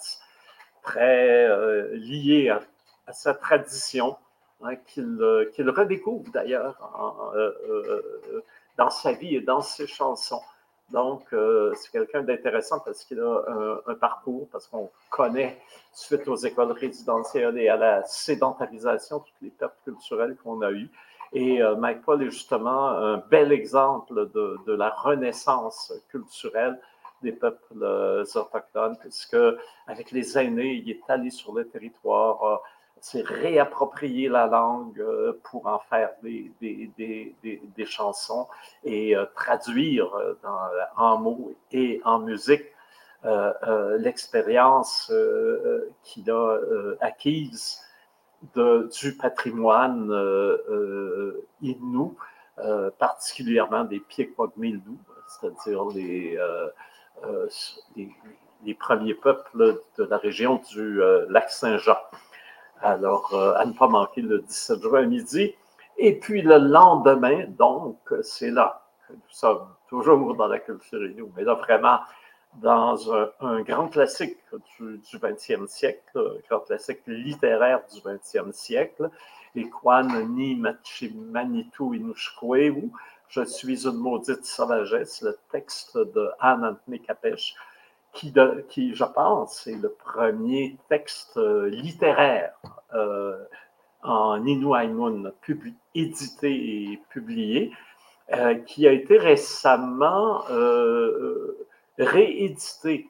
très 0.84 1.50
lié 1.98 2.50
à, 2.50 2.62
sa 3.12 3.34
tradition, 3.34 4.16
hein, 4.64 4.76
qu'il 4.86 5.70
redécouvre 5.70 6.32
d'ailleurs 6.32 6.78
dans 8.78 8.90
sa 8.90 9.12
vie 9.12 9.36
et 9.36 9.42
dans 9.42 9.62
ses 9.62 9.88
chansons. 9.88 10.42
Donc, 10.92 11.24
c'est 11.76 11.92
quelqu'un 11.92 12.24
d'intéressant 12.24 12.80
parce 12.80 13.04
qu'il 13.04 13.20
a 13.20 13.82
un, 13.88 13.96
parcours, 13.96 14.48
parce 14.52 14.68
qu'on 14.68 14.90
connaît, 15.10 15.62
suite 15.92 16.28
aux 16.28 16.38
écoles 16.38 16.72
résidentielles 16.72 17.58
et 17.58 17.68
à 17.68 17.76
la 17.76 18.04
sédentarisation, 18.06 19.20
toutes 19.20 19.42
les 19.42 19.50
pertes 19.50 19.78
culturelles 19.84 20.38
qu'on 20.42 20.62
a 20.62 20.72
eues. 20.72 20.90
Et 21.34 21.62
euh, 21.62 21.76
Mike 21.76 22.04
Paul 22.04 22.24
est 22.24 22.32
justement 22.32 22.90
un 22.90 23.18
bel 23.18 23.52
exemple 23.52 24.30
de, 24.34 24.58
de 24.66 24.74
la 24.74 24.90
renaissance 24.90 25.94
culturelle 26.10 26.80
des 27.22 27.32
peuples 27.32 27.82
euh, 27.82 28.24
autochtones, 28.36 28.98
puisque 29.00 29.38
avec 29.88 30.12
les 30.12 30.38
aînés, 30.38 30.74
il 30.74 30.90
est 30.90 31.02
allé 31.10 31.30
sur 31.30 31.54
le 31.54 31.68
territoire, 31.68 32.62
euh, 32.98 33.02
s'est 33.02 33.24
réapproprié 33.24 34.30
la 34.30 34.48
langue 34.48 35.04
pour 35.44 35.68
en 35.68 35.80
faire 35.80 36.12
des, 36.24 36.52
des, 36.62 36.92
des, 36.98 37.62
des 37.76 37.86
chansons 37.86 38.48
et 38.84 39.16
traduire 39.36 40.10
dans, 40.44 40.70
en 40.98 41.18
mots 41.18 41.56
et 41.72 42.02
en 42.06 42.20
musique 42.20 42.66
l'expérience 44.00 45.12
qu'il 46.04 46.32
a 46.32 46.60
acquise 47.02 47.82
du 48.56 49.16
patrimoine 49.20 50.12
euh, 50.12 50.58
euh, 50.70 51.48
euh, 52.60 52.92
particulièrement 52.98 53.84
des 53.84 54.00
Piekwagmildu, 54.00 54.98
c'est-à-dire 55.28 55.86
les, 55.94 56.38
les, 58.66 58.74
premiers 58.74 59.14
peuples 59.14 59.82
de 59.98 60.04
la 60.04 60.18
région 60.18 60.62
du 60.72 61.00
lac 61.30 61.50
Saint-Jean. 61.50 61.98
Alors, 62.82 63.34
à 63.58 63.66
ne 63.66 63.74
pas 63.74 63.88
manquer 63.88 64.22
le 64.22 64.40
17 64.40 64.82
juin 64.82 65.04
à 65.04 65.06
midi. 65.06 65.54
Et 65.98 66.20
puis 66.20 66.42
le 66.42 66.58
lendemain, 66.58 67.46
donc, 67.48 67.98
c'est 68.22 68.52
là 68.52 68.84
que 69.08 69.14
nous 69.14 69.20
sommes 69.30 69.68
toujours 69.90 70.36
dans 70.36 70.48
la 70.48 70.60
culture 70.60 71.04
inou, 71.06 71.32
mais 71.36 71.44
là, 71.44 71.56
vraiment, 71.56 72.00
dans 72.62 73.14
un, 73.42 73.62
grand 73.62 73.88
classique 73.88 74.38
du, 74.80 74.98
du, 74.98 75.18
20e 75.18 75.68
siècle, 75.68 76.02
un 76.16 76.40
grand 76.50 76.60
classique 76.62 77.02
littéraire 77.08 77.82
du 77.94 78.00
20e 78.00 78.52
siècle, 78.52 79.10
Kwan 79.66 80.36
ni 80.36 80.56
Machimanitou 80.56 81.94
Inushkwewu, 81.94 82.92
Je 83.30 83.44
suis 83.44 83.86
une 83.86 83.98
maudite 83.98 84.46
sauvagesse, 84.46 85.22
le 85.22 85.38
texte 85.52 85.98
de 85.98 86.30
Anne 86.40 86.64
Anthony 86.64 87.02
Capesh, 87.02 87.56
qui, 88.18 88.96
je 88.96 89.04
pense, 89.04 89.68
est 89.68 89.76
le 89.76 89.90
premier 89.90 90.78
texte 90.90 91.38
euh, 91.38 91.70
littéraire 91.70 92.54
euh, 92.94 93.38
en 94.02 94.44
Inuaimun 94.46 95.32
édité 95.94 96.52
et 96.52 97.00
publié, 97.10 97.72
euh, 98.34 98.56
qui 98.56 98.88
a 98.88 98.92
été 98.92 99.18
récemment 99.18 100.44
réédité 101.98 103.10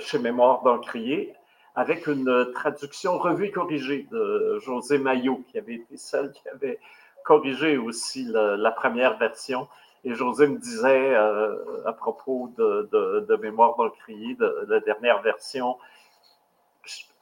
chez 0.00 0.18
Mémoire 0.18 0.62
d'Encrier 0.62 1.34
avec 1.76 2.06
une 2.06 2.52
traduction 2.52 3.18
revue 3.18 3.46
et 3.46 3.50
corrigée 3.50 4.06
de 4.10 4.60
José 4.64 4.98
Maillot, 4.98 5.42
qui 5.50 5.58
avait 5.58 5.74
été 5.74 5.96
celle 5.96 6.30
qui 6.32 6.48
avait 6.48 6.78
corrigé 7.24 7.76
aussi 7.78 8.28
la 8.32 8.70
première 8.70 9.16
version. 9.16 9.66
Et 10.04 10.14
José 10.14 10.46
me 10.46 10.58
disait 10.58 11.14
à 11.14 11.92
propos 11.92 12.52
de, 12.58 13.36
Mémoire 13.40 13.74
dans 13.76 13.84
le 13.84 14.34
de, 14.34 14.66
la 14.68 14.80
dernière 14.80 15.22
version, 15.22 15.76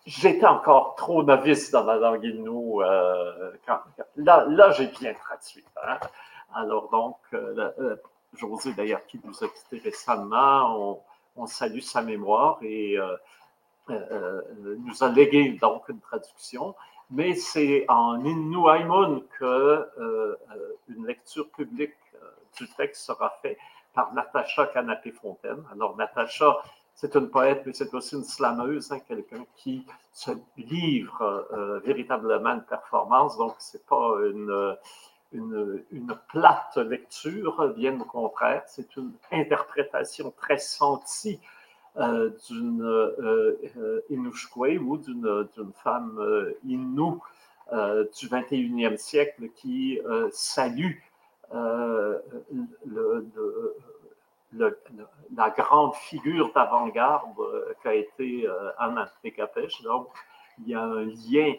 j'étais 0.07 0.47
encore 0.47 0.95
trop 0.97 1.23
novice 1.23 1.71
dans 1.71 1.85
la 1.85 1.97
langue 1.97 2.25
inou. 2.25 2.83
Euh, 2.83 3.53
là, 4.17 4.45
là 4.49 4.71
j'ai 4.73 4.87
bien 4.87 5.15
traduit. 5.15 5.65
Hein. 5.83 5.99
Alors 6.55 6.91
donc, 6.91 7.17
euh, 7.35 7.71
euh, 7.79 7.97
José 8.35 8.73
d'ailleurs 8.75 9.05
qui 9.07 9.21
nous 9.25 9.45
a 9.45 9.49
quitté 9.49 9.79
récemment, 9.79 11.03
on, 11.37 11.47
salue 11.47 11.81
sa 11.81 12.03
mémoire 12.03 12.59
et 12.63 12.99
nous 13.89 15.03
a 15.03 15.09
légué 15.09 15.59
donc 15.61 15.89
une 15.89 16.01
traduction. 16.01 16.75
Mais 17.11 17.35
c'est 17.35 17.85
en 17.89 18.25
Inuaimun 18.25 19.23
que 19.39 19.89
une 20.89 21.07
lecture 21.07 21.49
publique 21.51 21.95
du 22.57 22.69
texte 22.69 23.05
sera 23.05 23.31
faite 23.43 23.59
par 23.95 24.13
Natacha 24.15 24.67
Canapé-Fontaine. 24.67 25.65
Alors 25.73 25.97
Natacha 25.97 26.57
c'est 26.95 27.17
une 27.17 27.31
poète, 27.31 27.63
mais 27.67 27.73
c'est 27.73 27.93
aussi 27.95 28.15
une 28.15 28.25
slameuse, 28.25 28.93
hein, 28.93 29.01
quelqu'un 29.01 29.45
qui 29.57 29.85
se 30.13 30.31
livre 30.57 31.47
euh, 31.53 31.81
véritablement 31.81 32.51
à 32.51 32.55
une 32.55 32.63
performance. 32.63 33.37
Donc, 33.37 33.55
ce 33.59 33.77
n'est 33.77 33.83
pas 33.89 34.15
une, 34.31 34.77
une, 35.91 36.19
plate 36.29 36.77
lecture, 36.77 37.73
bien 37.75 37.99
au 38.01 38.05
contraire. 38.05 38.63
C'est 38.67 38.97
une 38.97 39.13
interprétation 39.33 40.33
très 40.37 40.59
sentie 40.59 41.41
euh, 41.97 42.31
d'une 42.49 42.83
euh, 42.83 43.59
euh 43.77 44.81
ou 44.81 44.97
d'une 44.97 45.73
femme 45.75 46.55
Innu 46.65 47.19
du 47.73 48.29
21e 48.29 48.97
siècle 48.97 49.49
qui 49.57 49.99
salue 50.31 50.99
le 51.53 53.25
la 55.35 55.51
grande 55.51 55.95
figure 55.95 56.53
d'avant-garde 56.53 57.39
euh, 57.39 57.73
qu'a 57.83 57.95
été 57.95 58.47
euh, 58.47 58.71
Anna 58.79 59.11
Tekapesh. 59.23 59.83
Donc, 59.83 60.09
il 60.59 60.69
y 60.69 60.75
a 60.75 60.83
un 60.83 61.05
lien 61.05 61.55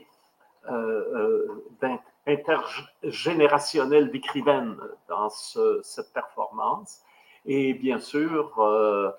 euh, 0.69 1.47
intergénérationnel 2.25 4.11
d'écrivaine 4.11 4.77
dans 5.07 5.29
cette 5.29 6.13
performance. 6.13 7.01
Et 7.45 7.73
bien 7.73 7.99
sûr, 7.99 9.13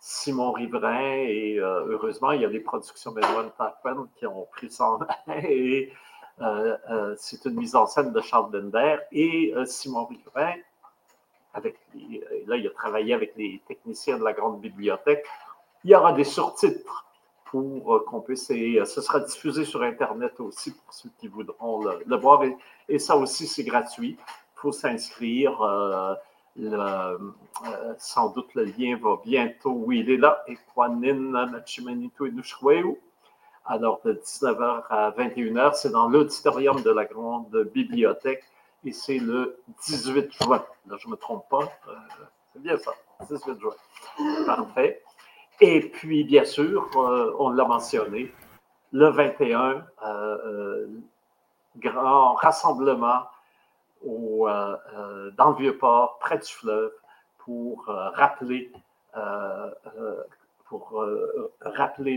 Simon 0.00 0.50
Riverain, 0.50 1.18
et 1.28 1.58
heureusement, 1.58 2.32
il 2.32 2.40
y 2.40 2.44
a 2.44 2.48
des 2.48 2.58
productions 2.58 3.12
Benoît 3.12 3.44
Tappan 3.56 4.08
qui 4.16 4.26
ont 4.26 4.48
pris 4.50 4.70
son 4.70 4.98
et 5.28 5.92
c'est 7.16 7.44
une 7.44 7.54
mise 7.54 7.74
en 7.74 7.86
scène 7.86 8.12
de 8.12 8.20
Charles 8.20 8.50
Bender 8.50 8.98
et 9.12 9.52
Simon 9.66 10.06
Riverain 10.06 10.54
avec 11.54 11.76
là, 12.46 12.56
il 12.56 12.66
a 12.66 12.70
travaillé 12.70 13.14
avec 13.14 13.34
les 13.36 13.60
techniciens 13.66 14.18
de 14.18 14.24
la 14.24 14.32
grande 14.32 14.60
bibliothèque. 14.60 15.24
Il 15.84 15.90
y 15.90 15.94
aura 15.94 16.12
des 16.12 16.24
surtitres 16.24 17.06
pour 17.44 17.94
euh, 17.94 18.04
qu'on 18.06 18.20
puisse, 18.20 18.50
et 18.50 18.78
euh, 18.78 18.84
ce 18.84 19.00
sera 19.00 19.20
diffusé 19.20 19.64
sur 19.64 19.82
Internet 19.82 20.38
aussi 20.40 20.72
pour 20.72 20.92
ceux 20.92 21.10
qui 21.18 21.28
voudront 21.28 21.82
le, 21.82 22.16
voir. 22.16 22.42
Et, 22.88 22.98
ça 22.98 23.16
aussi, 23.16 23.46
c'est 23.46 23.64
gratuit. 23.64 24.16
Il 24.18 24.60
faut 24.60 24.72
s'inscrire. 24.72 25.62
Euh, 25.62 26.14
sans 27.98 28.30
doute 28.30 28.52
le 28.54 28.64
lien 28.64 28.98
va 29.00 29.20
bientôt. 29.24 29.70
Oui, 29.70 30.00
il 30.00 30.10
est 30.10 30.16
là. 30.16 30.44
Alors, 33.70 34.00
de 34.02 34.14
19h 34.14 34.84
à 34.88 35.10
21h, 35.10 35.74
c'est 35.74 35.90
dans 35.90 36.08
l'auditorium 36.08 36.80
de 36.80 36.90
la 36.90 37.04
grande 37.04 37.54
bibliothèque 37.74 38.42
et 38.82 38.92
c'est 38.92 39.18
le 39.18 39.60
18 39.86 40.32
juin. 40.42 40.64
Là, 40.86 40.96
je 40.98 41.06
ne 41.06 41.12
me 41.12 41.16
trompe 41.16 41.46
pas. 41.50 41.70
Euh, 41.86 41.92
c'est 42.54 42.62
bien 42.62 42.78
ça, 42.78 42.92
18 43.28 43.60
juin. 43.60 43.74
Parfait. 44.46 45.02
Et 45.60 45.82
puis, 45.82 46.24
bien 46.24 46.46
sûr, 46.46 46.88
euh, 46.96 47.36
on 47.38 47.50
l'a 47.50 47.66
mentionné, 47.66 48.32
le 48.92 49.10
21, 49.10 49.84
euh, 50.06 50.86
grand 51.76 52.34
rassemblement 52.34 53.24
dans 54.02 55.50
le 55.50 55.56
Vieux-Port, 55.56 56.18
près 56.20 56.38
du 56.38 56.50
fleuve, 56.50 56.92
pour 57.38 57.84
rappeler, 57.86 58.72
pour 60.68 61.04
rappeler 61.60 62.16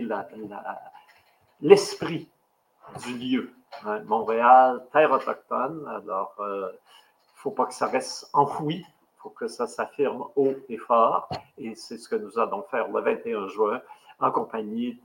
l'esprit 1.61 2.29
du 3.05 3.17
lieu 3.17 3.53
Hein, 3.85 4.03
Montréal, 4.05 4.85
terre 4.91 5.11
autochtone. 5.11 5.87
Alors, 5.87 6.35
il 6.39 6.43
euh, 6.43 6.67
ne 6.67 6.77
faut 7.35 7.51
pas 7.51 7.65
que 7.65 7.73
ça 7.73 7.87
reste 7.87 8.29
enfoui. 8.33 8.85
Il 8.85 9.21
faut 9.21 9.29
que 9.29 9.47
ça 9.47 9.65
s'affirme 9.67 10.25
haut 10.35 10.55
et 10.69 10.77
fort. 10.77 11.29
Et 11.57 11.73
c'est 11.75 11.97
ce 11.97 12.07
que 12.07 12.15
nous 12.15 12.37
allons 12.37 12.63
faire 12.69 12.87
le 12.89 13.01
21 13.01 13.47
juin 13.47 13.81
en 14.19 14.31
compagnie 14.31 14.99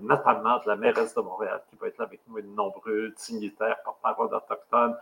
notamment 0.00 0.58
de 0.58 0.66
la 0.66 0.74
mairesse 0.74 1.14
de 1.14 1.20
Montréal 1.20 1.62
qui 1.70 1.76
va 1.76 1.86
être 1.86 1.98
là 1.98 2.06
avec 2.06 2.20
nous 2.26 2.38
et 2.38 2.42
de 2.42 2.48
nombreux 2.48 3.14
dignitaires, 3.16 3.76
porte-parole 3.84 4.34
autochtones, 4.34 4.96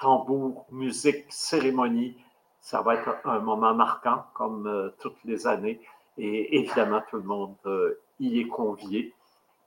tambour, 0.00 0.64
musique, 0.70 1.26
cérémonie. 1.28 2.16
Ça 2.62 2.80
va 2.80 2.94
être 2.94 3.14
un 3.24 3.40
moment 3.40 3.74
marquant 3.74 4.24
comme 4.32 4.66
euh, 4.66 4.88
toutes 5.00 5.22
les 5.24 5.46
années. 5.46 5.80
Et 6.16 6.60
évidemment, 6.60 7.02
tout 7.10 7.16
le 7.16 7.24
monde 7.24 7.56
euh, 7.66 8.00
y 8.20 8.40
est 8.40 8.48
convié. 8.48 9.14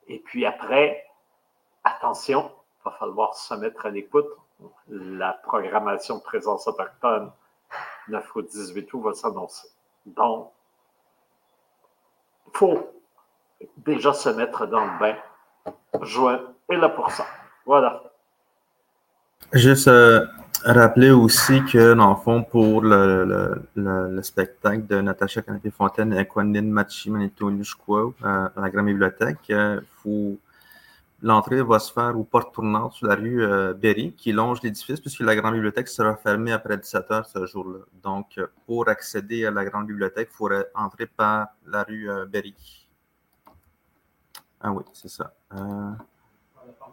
Et 0.10 0.20
puis 0.20 0.46
après, 0.46 1.06
attention, 1.84 2.52
il 2.52 2.90
va 2.90 2.92
falloir 2.98 3.36
se 3.36 3.54
mettre 3.54 3.86
à 3.86 3.90
l'écoute. 3.90 4.28
La 4.90 5.34
programmation 5.34 6.18
de 6.18 6.22
présence 6.22 6.68
autochtone 6.68 7.32
9 8.10 8.36
au 8.36 8.42
18 8.42 8.94
août 8.94 9.02
va 9.02 9.14
s'annoncer. 9.14 9.68
Donc, 10.06 10.52
il 12.48 12.58
faut 12.58 12.92
déjà 13.78 14.12
se 14.14 14.30
mettre 14.30 14.66
dans 14.66 14.84
le 14.84 15.00
bain. 15.00 15.16
Juin 16.02 16.42
est 16.70 16.76
là 16.76 16.90
pour 16.90 17.12
ça. 17.12 17.26
Voilà. 17.66 18.04
Juste 19.54 19.88
euh, 19.88 20.26
rappeler 20.66 21.12
aussi 21.12 21.64
que, 21.66 21.94
dans 21.94 22.12
le 22.12 22.16
fond, 22.16 22.44
pour 22.44 22.82
le, 22.82 23.62
spectacle 24.22 24.86
de 24.86 25.02
Natacha 25.02 25.42
Canapé-Fontaine 25.42 26.14
et 26.14 26.26
Kwanlin 26.26 26.64
Machi 26.64 27.10
Manito 27.10 27.50
euh, 27.50 28.12
à 28.24 28.52
la 28.56 28.70
Grande 28.70 28.88
Bibliothèque, 28.88 29.50
euh, 29.52 29.82
faut 30.04 30.38
L'entrée 31.22 31.62
va 31.62 31.80
se 31.80 31.92
faire 31.92 32.18
aux 32.18 32.24
portes 32.24 32.54
tournantes 32.54 32.94
sur 32.94 33.08
la 33.08 33.16
rue 33.16 33.44
euh, 33.44 33.74
Berry, 33.74 34.14
qui 34.14 34.32
longe 34.32 34.62
l'édifice, 34.64 35.02
puisque 35.02 35.20
la 35.20 35.36
grande 35.36 35.56
bibliothèque 35.56 35.90
sera 35.90 36.16
fermée 36.16 36.54
après 36.54 36.78
17 36.78 37.12
heures 37.12 37.26
ce 37.26 37.46
jour-là. 37.46 37.80
Donc, 38.02 38.40
pour 38.66 38.88
accéder 38.88 39.46
à 39.46 39.52
la 39.52 39.66
grande 39.66 39.88
bibliothèque, 39.88 40.30
il 40.32 40.38
faudrait 40.38 40.68
entrer 40.74 41.08
par 41.08 41.50
la 41.68 41.84
rue 41.84 42.10
Berry. 42.30 42.56
Ah 44.62 44.72
oui, 44.72 44.86
c'est 44.94 45.10
ça. 45.10 45.34
Par 45.50 45.98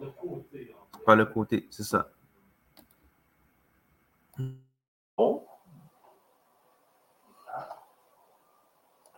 le 0.01 0.11
côté. 0.21 0.75
Par 1.05 1.15
le 1.15 1.27
côté, 1.27 1.69
c'est 1.71 1.85
ça. 1.85 2.09
Bon. 4.39 5.45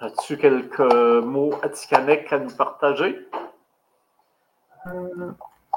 As-tu 0.01 0.37
quelques 0.39 0.79
mots 1.25 1.55
atikamekw 1.63 2.35
à 2.35 2.39
nous 2.39 2.55
partager? 2.55 3.29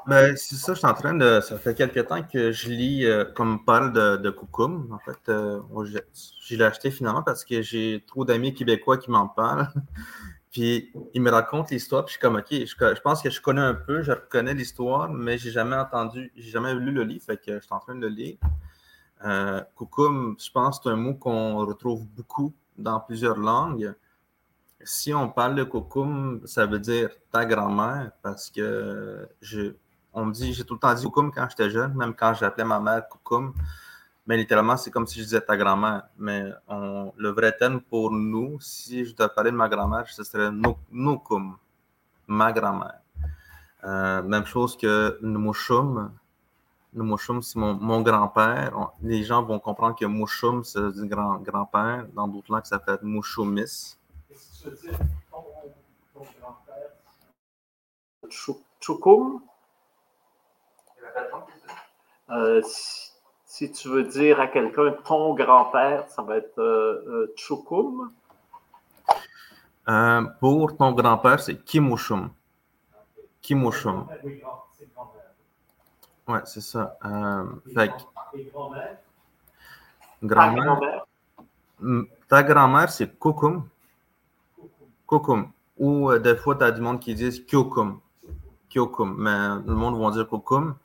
Ben, 0.08 0.36
c'est 0.36 0.56
ça, 0.56 0.74
je 0.74 0.80
suis 0.80 0.88
en 0.88 0.94
train 0.94 1.14
de. 1.14 1.42
Ça 1.42 1.58
fait 1.58 1.76
quelques 1.76 2.08
temps 2.08 2.24
que 2.24 2.52
je 2.52 2.70
lis, 2.70 3.06
euh, 3.06 3.26
comme 3.26 3.64
parle 3.66 3.94
de, 3.94 4.18
de 4.18 4.36
En 4.92 5.00
fait, 5.00 5.30
euh, 5.30 5.62
je 6.42 6.56
l'ai 6.56 6.64
acheté 6.64 6.92
finalement 6.92 7.22
parce 7.22 7.46
que 7.46 7.62
j'ai 7.62 8.04
trop 8.08 8.26
d'amis 8.26 8.54
québécois 8.54 8.98
qui 8.98 9.12
m'en 9.12 9.28
parlent. 9.28 9.68
puis 10.52 10.92
ils 11.14 11.22
me 11.22 11.32
racontent 11.32 11.68
l'histoire, 11.72 12.04
puis 12.06 12.14
je 12.14 12.18
suis 12.18 12.22
comme, 12.22 12.36
OK, 12.36 12.48
je, 12.52 13.02
pense 13.02 13.22
que 13.22 13.30
je 13.30 13.40
connais 13.42 13.62
un 13.62 13.74
peu, 13.74 14.02
je 14.02 14.12
reconnais 14.12 14.54
l'histoire, 14.54 15.10
mais 15.10 15.38
j'ai 15.38 15.52
jamais 15.52 15.78
entendu, 15.78 16.32
j'ai 16.36 16.52
jamais 16.52 16.74
lu 16.74 16.92
le 16.92 17.04
livre, 17.04 17.24
fait 17.24 17.38
que 17.38 17.56
je 17.56 17.60
suis 17.64 17.74
en 17.74 17.80
train 17.80 17.96
de 17.96 18.02
le 18.02 18.10
lire. 18.10 18.38
Euh, 19.26 19.62
je 19.80 20.52
pense 20.52 20.80
c'est 20.84 20.90
un 20.90 20.96
mot 20.96 21.14
qu'on 21.14 21.58
retrouve 21.66 22.06
beaucoup 22.08 22.54
dans 22.78 23.00
plusieurs 23.00 23.38
langues. 23.38 23.94
Si 24.84 25.14
on 25.14 25.30
parle 25.30 25.56
de 25.56 25.64
Koukoum, 25.64 26.42
ça 26.46 26.66
veut 26.66 26.80
dire 26.80 27.10
ta 27.32 27.46
grand-mère 27.46 28.12
parce 28.24 28.50
que 28.50 29.28
je, 29.42 29.74
on 30.14 30.26
me 30.26 30.34
dit, 30.34 30.54
j'ai 30.54 30.64
tout 30.64 30.74
le 30.74 30.80
temps 30.80 30.94
dit 30.94 31.04
Koukoum 31.04 31.32
quand 31.32 31.48
j'étais 31.50 31.70
jeune, 31.70 31.94
même 31.94 32.16
quand 32.16 32.34
j'appelais 32.34 32.66
ma 32.66 32.80
mère 32.80 33.08
Koukoum. 33.08 33.54
Mais 34.28 34.38
littéralement, 34.38 34.78
c'est 34.78 34.92
comme 34.92 35.08
si 35.08 35.20
je 35.20 35.24
disais 35.26 35.42
ta 35.42 35.58
grand-mère. 35.58 36.04
Mais 36.18 36.52
le 36.70 37.30
vrai 37.30 37.56
terme 37.58 37.82
pour 37.82 38.12
nous, 38.12 38.60
si 38.60 39.06
je 39.06 39.16
dois 39.16 39.30
parler 39.30 39.52
de 39.52 39.56
ma 39.56 39.68
grand-mère, 39.68 40.08
ce 40.08 40.24
serait 40.24 40.52
Nukum, 40.92 41.58
ma 42.28 42.52
grand-mère. 42.52 43.00
Euh, 43.84 44.22
même 44.22 44.46
chose 44.46 44.78
que 44.78 45.18
Numushum. 45.22 46.12
Numushum, 46.94 47.42
c'est 47.42 47.58
mon, 47.58 48.02
grand-père. 48.02 48.92
Les 49.02 49.24
gens 49.24 49.44
vont 49.44 49.60
comprendre 49.60 49.96
que 49.96 50.06
Mushum, 50.06 50.64
c'est 50.66 50.92
du 50.92 51.08
grand-père. 51.08 52.06
Dans 52.14 52.28
d'autres 52.28 52.52
langues, 52.52 52.66
ça 52.66 52.80
fait 52.80 53.02
Mushumis. 53.02 53.98
Chukum. 58.30 59.42
si, 63.46 63.72
tu 63.72 63.88
veux 63.88 64.04
dire 64.04 64.40
à 64.42 64.48
quelqu'un 64.48 64.92
ton 65.06 65.34
grand-père, 65.34 66.10
ça 66.10 66.22
va 66.24 66.38
être 66.38 67.32
Chukum. 67.38 68.12
pour 70.42 70.76
ton 70.76 70.92
grand-père, 70.92 71.40
c'est 71.40 71.64
Kimushum. 71.64 72.32
Kimushum. 73.42 74.08
Ouais, 76.28 76.42
c'est 76.46 76.62
ça. 76.62 76.98
fait 77.74 77.92
Grand-mère? 80.24 81.06
Ta 82.28 82.44
grand-mère, 82.44 82.90
c'est 82.92 83.20
Kukum. 83.20 83.68
Kukum. 85.08 85.52
Ou 85.78 86.12
euh, 86.12 86.20
des 86.20 86.36
fois, 86.36 86.56
tu 86.56 86.64
as 86.64 86.72
du 86.72 86.82
monde 86.82 87.00
qui 87.00 87.16
dit 87.16 87.44
Kyokum. 87.46 88.00
Kyokum. 88.70 89.16
Mais 89.18 89.62
le 89.68 89.74
monde 89.76 90.00
va 90.00 90.12
dire 90.12 90.28
Kukum. 90.28 90.76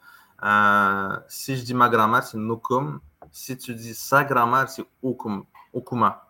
Euh, 0.42 1.16
si 1.28 1.56
je 1.56 1.62
dis 1.64 1.74
ma 1.74 1.88
grand-mère, 1.88 2.22
c'est 2.22 2.38
Nukum. 2.38 3.00
Si 3.30 3.56
tu 3.56 3.74
dis 3.74 3.94
sa 3.94 4.24
grand-mère, 4.24 4.68
c'est 4.70 4.84
Ukum. 5.02 5.44
Ukuma. 5.74 6.26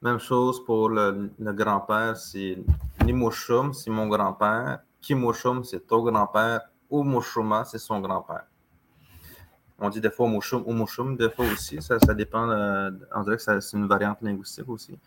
Même 0.00 0.18
chose 0.18 0.64
pour 0.64 0.88
le, 0.88 1.30
grand-père, 1.38 2.16
c'est 2.16 2.58
Nimushum, 3.04 3.72
c'est 3.72 3.90
mon 3.90 4.06
grand-père. 4.06 4.80
Kimushum, 5.00 5.64
c'est 5.64 5.86
ton 5.86 6.02
grand-père. 6.02 6.62
Umushuma, 6.90 7.64
c'est 7.64 7.78
son 7.78 8.00
grand-père. 8.00 8.44
On 9.78 9.88
dit 9.88 10.00
des 10.00 10.10
fois 10.10 10.28
Mushum 10.28 10.62
ou 10.66 10.72
Mushum, 10.72 11.16
des 11.16 11.30
fois 11.30 11.46
aussi. 11.52 11.82
Ça, 11.82 11.98
dépend. 12.14 12.48
Euh, 12.48 12.90
on 13.14 13.22
dirait 13.22 13.36
que 13.36 13.60
c'est 13.60 13.76
une 13.76 13.86
variante 13.86 14.22
linguistique 14.22 14.68
aussi. 14.68 14.98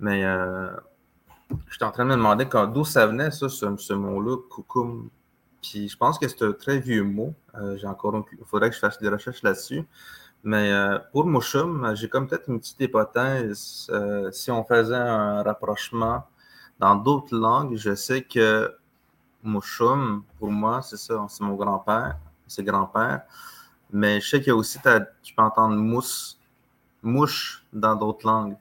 Mais 0.00 0.24
euh, 0.24 0.70
j'étais 1.70 1.84
en 1.84 1.90
train 1.90 2.04
de 2.04 2.10
me 2.10 2.16
demander 2.16 2.46
d'où 2.72 2.84
ça 2.84 3.06
venait, 3.06 3.30
ça, 3.30 3.48
ce, 3.48 3.92
mot-là, 3.92 4.36
kukum. 4.50 5.10
Puis 5.62 5.88
je 5.88 5.96
pense 5.96 6.18
que 6.18 6.28
c'est 6.28 6.42
un 6.42 6.52
très 6.52 6.78
vieux 6.78 7.02
mot. 7.02 7.34
Euh, 7.56 7.76
Il 7.78 8.44
faudrait 8.46 8.70
que 8.70 8.74
je 8.74 8.80
fasse 8.80 8.98
des 8.98 9.08
recherches 9.08 9.42
là-dessus. 9.42 9.84
Mais 10.44 10.70
pour 11.12 11.26
Mushum, 11.26 11.92
j'ai 11.96 12.08
comme 12.08 12.28
peut-être 12.28 12.48
une 12.48 12.60
petite 12.60 12.80
hypothèse. 12.80 13.90
si 14.30 14.50
on 14.50 14.64
faisait 14.64 14.94
un 14.94 15.42
rapprochement 15.42 16.24
dans 16.78 16.94
d'autres 16.94 17.36
langues, 17.36 17.76
je 17.76 17.94
sais 17.94 18.22
que 18.22 18.72
Mushum, 19.46 20.22
pour 20.38 20.50
moi, 20.50 20.82
c'est 20.82 20.96
ça, 20.96 21.24
c'est 21.28 21.42
mon 21.42 21.54
grand-père, 21.54 22.16
c'est 22.46 22.62
grand-père. 22.62 23.22
Mais 23.90 24.20
je 24.20 24.28
sais 24.28 24.38
qu'il 24.38 24.48
y 24.48 24.50
a 24.50 24.56
aussi, 24.56 24.78
tu 25.22 25.34
peux 25.34 25.42
entendre 25.42 25.76
mousse, 25.76 26.38
mouche 27.02 27.64
dans 27.72 27.94
d'autres 27.94 28.26
langues. 28.26 28.56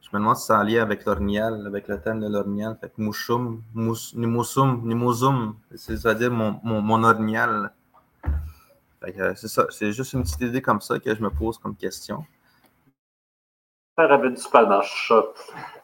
Je 0.00 0.08
me 0.12 0.18
demande 0.18 0.36
si 0.36 0.46
c'est 0.46 0.54
en 0.54 0.62
lien 0.62 0.82
avec 0.82 1.04
l'ornial, 1.04 1.66
avec 1.66 1.88
le 1.88 2.00
thème 2.00 2.20
de 2.20 2.28
l'ornial. 2.28 2.76
Fait 2.80 2.88
que 2.88 3.00
mouchoum, 3.00 3.62
mous, 3.72 4.12
nimosum, 4.14 5.56
c'est-à-dire 5.74 6.30
mon, 6.30 6.60
mon, 6.62 6.82
mon 6.82 7.02
ornial. 7.04 7.72
c'est 9.02 9.48
ça, 9.48 9.66
c'est 9.70 9.92
juste 9.92 10.12
une 10.12 10.22
petite 10.22 10.40
idée 10.40 10.62
comme 10.62 10.80
ça 10.80 10.98
que 10.98 11.14
je 11.14 11.22
me 11.22 11.30
pose 11.30 11.58
comme 11.58 11.76
question. 11.76 12.24
Père 13.96 14.12
avait 14.12 14.30
du 14.30 14.42
panache, 14.50 15.12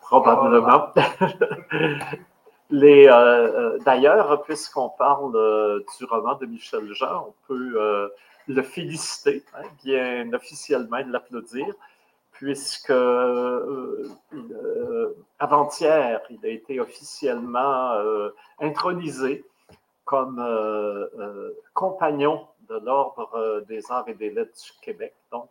probablement. 0.02 0.92
Euh, 2.72 3.08
euh, 3.08 3.78
D'ailleurs, 3.84 4.42
puisqu'on 4.42 4.90
parle 4.90 5.34
euh, 5.34 5.80
du 5.98 6.04
roman 6.04 6.34
de 6.36 6.46
Michel 6.46 6.92
Jean, 6.92 7.28
on 7.28 7.34
peut 7.46 8.10
le 8.48 8.62
féliciter, 8.62 9.44
hein, 9.54 9.62
bien 9.84 10.32
officiellement, 10.32 11.02
de 11.02 11.12
l'applaudir, 11.12 11.66
puisque 12.32 12.92
avant-hier, 15.38 16.20
il 16.30 16.38
a 16.44 16.48
été 16.48 16.80
officiellement 16.80 17.94
intronisé 18.60 19.44
comme 20.04 20.42
compagnon 21.74 22.46
de 22.68 22.78
l'Ordre 22.78 23.62
des 23.68 23.90
arts 23.90 24.08
et 24.08 24.14
des 24.14 24.30
lettres 24.30 24.56
du 24.64 24.72
Québec, 24.80 25.14
donc 25.30 25.50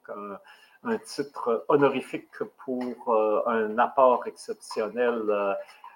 un, 0.83 0.97
titre 0.97 1.65
honorifique 1.67 2.43
pour 2.65 3.15
un 3.45 3.77
apport 3.77 4.25
exceptionnel 4.25 5.55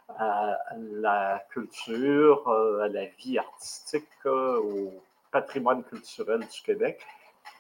à 0.09 0.57
la 0.77 1.43
culture, 1.49 2.47
à 2.81 2.87
la 2.87 3.05
vie 3.05 3.37
artistique, 3.37 4.07
au 4.25 4.93
patrimoine 5.31 5.83
culturel 5.83 6.39
du 6.39 6.61
Québec. 6.61 7.01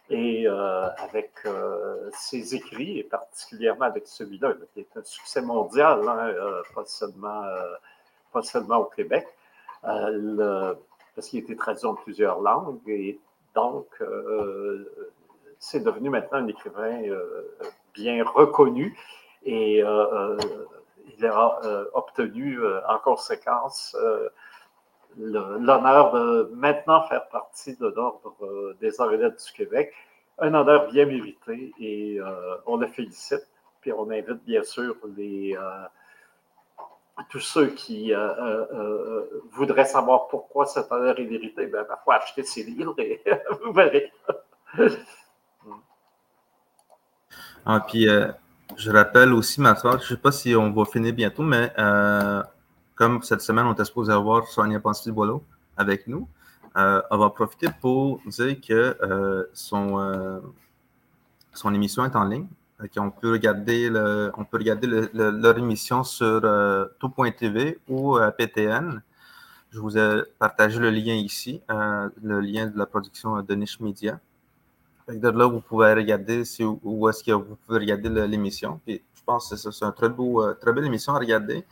Et 0.09 0.47
euh, 0.47 0.89
avec 0.97 1.31
euh, 1.45 2.09
ses 2.13 2.55
écrits, 2.55 2.99
et 2.99 3.03
particulièrement 3.03 3.85
avec 3.85 4.05
celui-là, 4.05 4.53
qui 4.73 4.81
est 4.81 4.97
un 4.97 5.03
succès 5.03 5.41
mondial, 5.41 6.07
hein, 6.07 6.27
euh, 6.27 6.61
pas, 6.75 6.83
seulement, 6.85 7.43
pas 8.31 8.41
seulement 8.41 8.77
au 8.77 8.85
Québec, 8.85 9.25
parce 9.81 11.27
qu'il 11.27 11.39
a 11.39 11.43
été 11.43 11.55
traduit 11.55 11.85
en 11.85 11.95
plusieurs 11.95 12.41
langues. 12.41 12.79
Et 12.87 13.19
donc, 13.55 13.87
c'est 15.57 15.79
devenu 15.81 16.09
maintenant 16.09 16.39
un 16.39 16.47
écrivain 16.47 17.01
bien 17.93 18.23
reconnu. 18.25 18.97
Et 19.45 19.83
il 21.17 21.25
a 21.25 21.59
obtenu 21.93 22.59
en 22.87 22.97
conséquence 22.99 23.95
l'honneur 25.17 26.11
de 26.11 26.51
maintenant 26.53 27.03
faire 27.03 27.27
partie 27.29 27.75
de 27.77 27.87
l'Ordre 27.87 28.35
euh, 28.41 28.75
des 28.79 28.99
arts 28.99 29.13
et 29.13 29.17
lettres 29.17 29.43
du 29.45 29.53
Québec. 29.53 29.93
Un 30.39 30.53
honneur 30.53 30.91
bien 30.91 31.05
mérité 31.05 31.73
et 31.79 32.19
euh, 32.19 32.55
on 32.65 32.77
le 32.77 32.87
félicite. 32.87 33.47
Puis 33.81 33.91
on 33.93 34.09
invite 34.09 34.43
bien 34.45 34.63
sûr 34.63 34.95
euh, 35.03 35.55
tous 37.29 37.39
ceux 37.39 37.67
qui 37.67 38.13
voudraient 39.51 39.85
savoir 39.85 40.27
pourquoi 40.27 40.65
cet 40.65 40.91
honneur 40.91 41.19
est 41.19 41.25
mérité. 41.25 41.67
Ben, 41.67 41.83
parfois, 41.83 42.15
acheter 42.15 42.43
ses 42.43 42.63
livres 42.63 42.95
et 42.97 43.21
vous 43.63 43.73
verrez. 43.73 44.11
ah, 47.65 47.79
puis, 47.87 48.07
je 48.77 48.91
rappelle 48.91 49.33
aussi, 49.33 49.61
ma 49.61 49.75
soeur, 49.75 49.99
je 49.99 50.03
ne 50.03 50.07
sais 50.09 50.17
pas 50.17 50.31
si 50.31 50.55
on 50.55 50.71
va 50.71 50.85
finir 50.85 51.13
bientôt, 51.13 51.43
mais 51.43 51.73
comme 52.95 53.21
cette 53.23 53.41
semaine, 53.41 53.65
on 53.65 53.73
était 53.73 53.85
supposé 53.85 54.11
avoir 54.11 54.47
Sonia 54.47 54.79
Pansy-Boileau 54.79 55.43
avec 55.77 56.07
nous, 56.07 56.27
euh, 56.75 57.01
on 57.11 57.17
va 57.17 57.29
profiter 57.29 57.67
pour 57.81 58.19
dire 58.25 58.59
que 58.59 58.97
euh, 59.01 59.43
son, 59.53 59.99
euh, 59.99 60.39
son 61.53 61.73
émission 61.73 62.03
est 62.05 62.15
en 62.15 62.23
ligne. 62.23 62.47
On 62.97 63.11
peut 63.11 63.31
regarder, 63.31 63.89
le, 63.89 64.31
on 64.35 64.43
peut 64.43 64.57
regarder 64.57 64.87
leur 65.13 65.57
émission 65.57 66.03
sur 66.03 66.41
tout.tv 66.99 67.79
ou 67.87 68.17
PTN. 68.37 69.01
Je 69.71 69.79
vous 69.79 69.97
ai 69.97 70.23
partagé 70.37 70.79
le 70.79 70.89
lien 70.89 71.13
ici, 71.13 71.61
le 71.69 72.41
lien 72.41 72.67
de 72.67 72.77
la 72.77 72.85
production 72.85 73.41
de 73.41 73.55
Niche 73.55 73.79
Media. 73.79 74.19
De 75.07 75.29
là, 75.29 75.47
vous 75.47 75.59
pouvez 75.59 75.93
regarder 75.93 76.43
où 76.83 77.09
est-ce 77.09 77.23
que 77.23 77.31
vous 77.31 77.57
pouvez 77.65 77.79
regarder 77.79 78.09
l'émission. 78.27 78.79
je 78.87 78.99
pense 79.25 79.49
que 79.49 79.55
c'est 79.55 79.85
un 79.85 79.91
très, 79.91 80.09
beau, 80.09 80.53
très 80.55 80.71
belle 80.71 80.85
émission 80.85 81.13
à 81.13 81.19
regarder. 81.19 81.65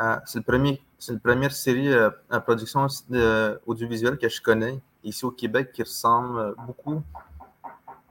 Euh, 0.00 0.16
c'est 0.24 0.38
le 0.38 0.44
premier, 0.44 0.82
c'est 0.98 1.12
la 1.12 1.18
première 1.18 1.52
série 1.52 1.92
euh, 1.92 2.10
à 2.30 2.40
production 2.40 2.86
audiovisuelle 3.66 4.16
que 4.16 4.28
je 4.28 4.40
connais 4.40 4.80
ici 5.04 5.24
au 5.24 5.30
Québec 5.30 5.72
qui 5.72 5.82
ressemble 5.82 6.38
euh, 6.38 6.54
beaucoup 6.66 7.02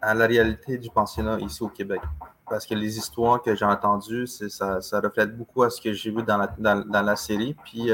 à 0.01 0.13
la 0.13 0.27
réalité 0.27 0.77
du 0.77 0.89
pensionnat 0.89 1.39
ici 1.39 1.63
au 1.63 1.69
Québec. 1.69 2.01
Parce 2.47 2.65
que 2.65 2.75
les 2.75 2.97
histoires 2.97 3.41
que 3.41 3.55
j'ai 3.55 3.65
entendues, 3.65 4.27
ça, 4.27 4.81
ça, 4.81 4.99
reflète 4.99 5.35
beaucoup 5.35 5.63
à 5.63 5.69
ce 5.69 5.79
que 5.79 5.93
j'ai 5.93 6.11
vu 6.11 6.21
dans 6.21 6.37
la, 6.37 6.47
dans, 6.83 7.01
la 7.01 7.15
série. 7.15 7.55
Puis 7.63 7.89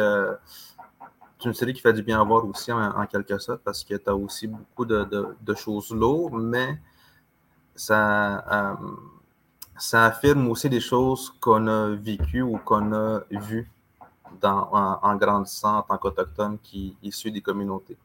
c'est 1.39 1.47
une 1.47 1.53
série 1.53 1.73
qui 1.73 1.81
fait 1.81 1.93
du 1.93 2.01
bien 2.01 2.19
à 2.19 2.23
voir 2.23 2.45
aussi 2.45 2.71
en, 2.71 3.05
quelque 3.05 3.37
sorte 3.37 3.61
parce 3.63 3.83
que 3.83 3.95
tu 3.95 4.09
as 4.09 4.15
aussi 4.15 4.47
beaucoup 4.47 4.85
de, 4.85 5.55
choses 5.55 5.91
lourdes, 5.91 6.41
mais 6.41 6.79
ça, 7.75 8.77
ça 9.77 10.05
affirme 10.05 10.49
aussi 10.49 10.69
des 10.69 10.79
choses 10.79 11.33
qu'on 11.39 11.67
a 11.67 11.89
vécues 11.89 12.41
ou 12.41 12.57
qu'on 12.57 12.91
a 12.93 13.21
vues 13.29 13.69
en, 14.43 15.15
grandissant 15.15 15.77
en 15.77 15.81
tant 15.83 15.97
qu'Autochtone 15.97 16.57
qui 16.59 16.97
issu 17.03 17.31
des 17.31 17.41
communautés. 17.41 17.97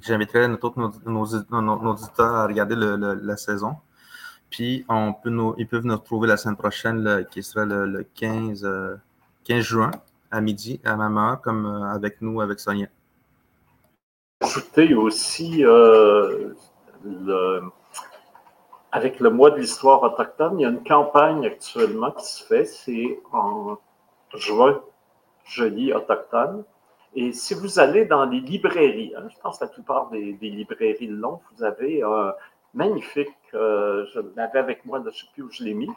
J'inviterai 0.00 0.48
nos, 0.48 1.26
auditeurs 1.26 2.34
à 2.34 2.46
regarder 2.46 2.74
la 2.76 3.36
saison. 3.36 3.76
Puis 4.50 4.84
on 4.88 5.12
peut 5.12 5.30
nous, 5.30 5.54
ils 5.58 5.66
peuvent 5.66 5.84
nous 5.84 5.94
retrouver 5.94 6.28
la 6.28 6.36
semaine 6.36 6.56
prochaine, 6.56 7.26
qui 7.30 7.42
sera 7.42 7.64
le, 7.64 8.06
15, 8.14 8.68
15 9.44 9.58
euh, 9.58 9.60
juin 9.60 9.90
à 10.34 10.40
midi, 10.40 10.80
à 10.84 10.96
même 10.96 11.38
comme 11.42 11.64
euh, 11.64 11.94
avec 11.94 12.20
nous, 12.20 12.40
avec 12.40 12.58
Sonia. 12.58 12.88
Ajouter 14.40 14.92
aussi, 14.94 15.64
euh, 15.64 16.52
avec 18.90 19.20
le 19.20 19.30
mois 19.30 19.52
de 19.52 19.60
l'histoire 19.60 20.02
autochtone, 20.02 20.58
il 20.58 20.62
y 20.62 20.66
a 20.66 20.70
une 20.70 20.82
campagne 20.82 21.46
actuellement 21.46 22.10
qui 22.10 22.26
se 22.26 22.44
fait, 22.44 22.64
c'est 22.64 23.20
en 23.32 23.78
juin, 24.34 24.82
je 25.44 25.64
lis 25.64 25.92
autochtone. 25.92 26.64
Et 27.14 27.32
si 27.32 27.54
vous 27.54 27.78
allez 27.78 28.04
dans 28.04 28.24
les 28.24 28.40
librairies, 28.40 29.14
hein, 29.16 29.28
je 29.32 29.38
pense 29.40 29.60
que 29.60 29.66
la 29.66 29.70
plupart 29.70 30.10
des, 30.10 30.36
librairies 30.40 31.06
de 31.06 31.14
long, 31.14 31.40
vous 31.52 31.62
avez 31.62 32.02
un 32.02 32.34
magnifique, 32.74 33.30
euh, 33.54 34.04
je 34.12 34.20
l'avais 34.34 34.58
avec 34.58 34.84
moi, 34.84 34.98
je 35.00 35.06
ne 35.06 35.10
sais 35.12 35.26
plus 35.32 35.44
où 35.44 35.50
je 35.52 35.62
l'ai 35.62 35.74
mis, 35.74 35.90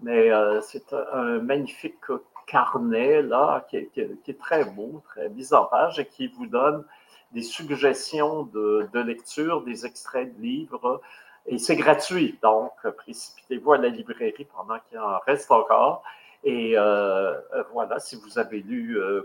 mais 0.00 0.30
c'est 0.62 0.94
un 1.12 1.40
magnifique 1.40 2.00
carnet 2.46 3.22
là, 3.22 3.66
qui 3.68 3.76
est, 3.76 4.38
très 4.38 4.64
beau, 4.64 5.02
très 5.08 5.28
mise 5.28 5.52
en 5.52 5.64
page 5.64 5.98
et 5.98 6.06
qui 6.06 6.28
vous 6.28 6.46
donne 6.46 6.84
des 7.32 7.42
suggestions 7.42 8.44
de, 8.44 8.88
lecture, 9.00 9.62
des 9.62 9.84
extraits 9.84 10.34
de 10.36 10.42
livres. 10.42 11.00
Et 11.46 11.58
c'est 11.58 11.76
gratuit, 11.76 12.38
donc 12.42 12.72
précipitez-vous 12.96 13.72
à 13.72 13.78
la 13.78 13.88
librairie 13.88 14.46
pendant 14.56 14.78
qu'il 14.88 14.98
en 14.98 15.18
reste 15.26 15.50
encore. 15.50 16.02
Et 16.44 16.74
euh, 16.76 17.34
voilà, 17.72 17.98
si 17.98 18.16
vous 18.16 18.38
avez 18.38 18.60
lu 18.60 18.98
euh, 18.98 19.22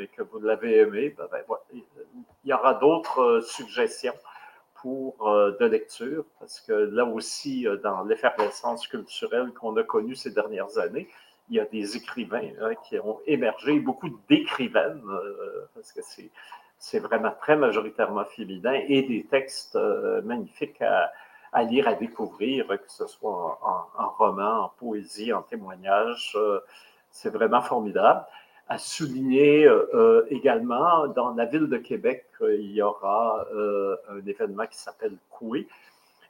et 0.00 0.08
que 0.08 0.22
vous 0.22 0.40
l'avez 0.40 0.78
aimé, 0.78 1.14
ben, 1.16 1.26
ben, 1.30 1.42
il 1.72 1.82
y 2.44 2.52
aura 2.52 2.74
d'autres 2.74 3.40
suggestions 3.46 4.14
pour 4.74 5.14
de 5.24 5.64
lecture, 5.64 6.24
parce 6.38 6.60
que 6.60 6.72
là 6.72 7.04
aussi, 7.04 7.66
dans 7.82 8.04
l'effervescence 8.04 8.86
culturelle 8.86 9.52
qu'on 9.52 9.74
a 9.76 9.82
connue 9.82 10.14
ces 10.14 10.30
dernières 10.30 10.78
années, 10.78 11.08
il 11.48 11.56
y 11.56 11.60
a 11.60 11.64
des 11.64 11.96
écrivains 11.96 12.50
hein, 12.60 12.74
qui 12.84 12.98
ont 12.98 13.20
émergé, 13.26 13.78
beaucoup 13.78 14.10
d'écrivaines, 14.28 15.02
euh, 15.08 15.68
parce 15.74 15.92
que 15.92 16.00
c'est 16.78 16.98
vraiment 16.98 17.32
très 17.40 17.56
majoritairement 17.56 18.24
féminin, 18.24 18.80
et 18.88 19.02
des 19.02 19.24
textes 19.24 19.76
euh, 19.76 20.22
magnifiques 20.22 20.82
à, 20.82 21.62
lire, 21.62 21.88
à 21.88 21.94
découvrir, 21.94 22.66
que 22.66 22.88
ce 22.88 23.06
soit 23.06 23.58
en, 23.62 24.08
roman, 24.18 24.64
en 24.64 24.68
poésie, 24.78 25.32
en 25.32 25.42
témoignage. 25.42 26.32
Euh, 26.36 26.60
c'est 27.10 27.30
vraiment 27.30 27.62
formidable. 27.62 28.24
À 28.68 28.78
souligner 28.78 29.68
également, 30.28 31.06
dans 31.06 31.32
la 31.34 31.44
ville 31.44 31.68
de 31.68 31.76
Québec, 31.76 32.26
il 32.40 32.72
y 32.72 32.82
aura 32.82 33.46
un 34.10 34.26
événement 34.26 34.66
qui 34.66 34.76
s'appelle 34.76 35.16
Coué 35.30 35.68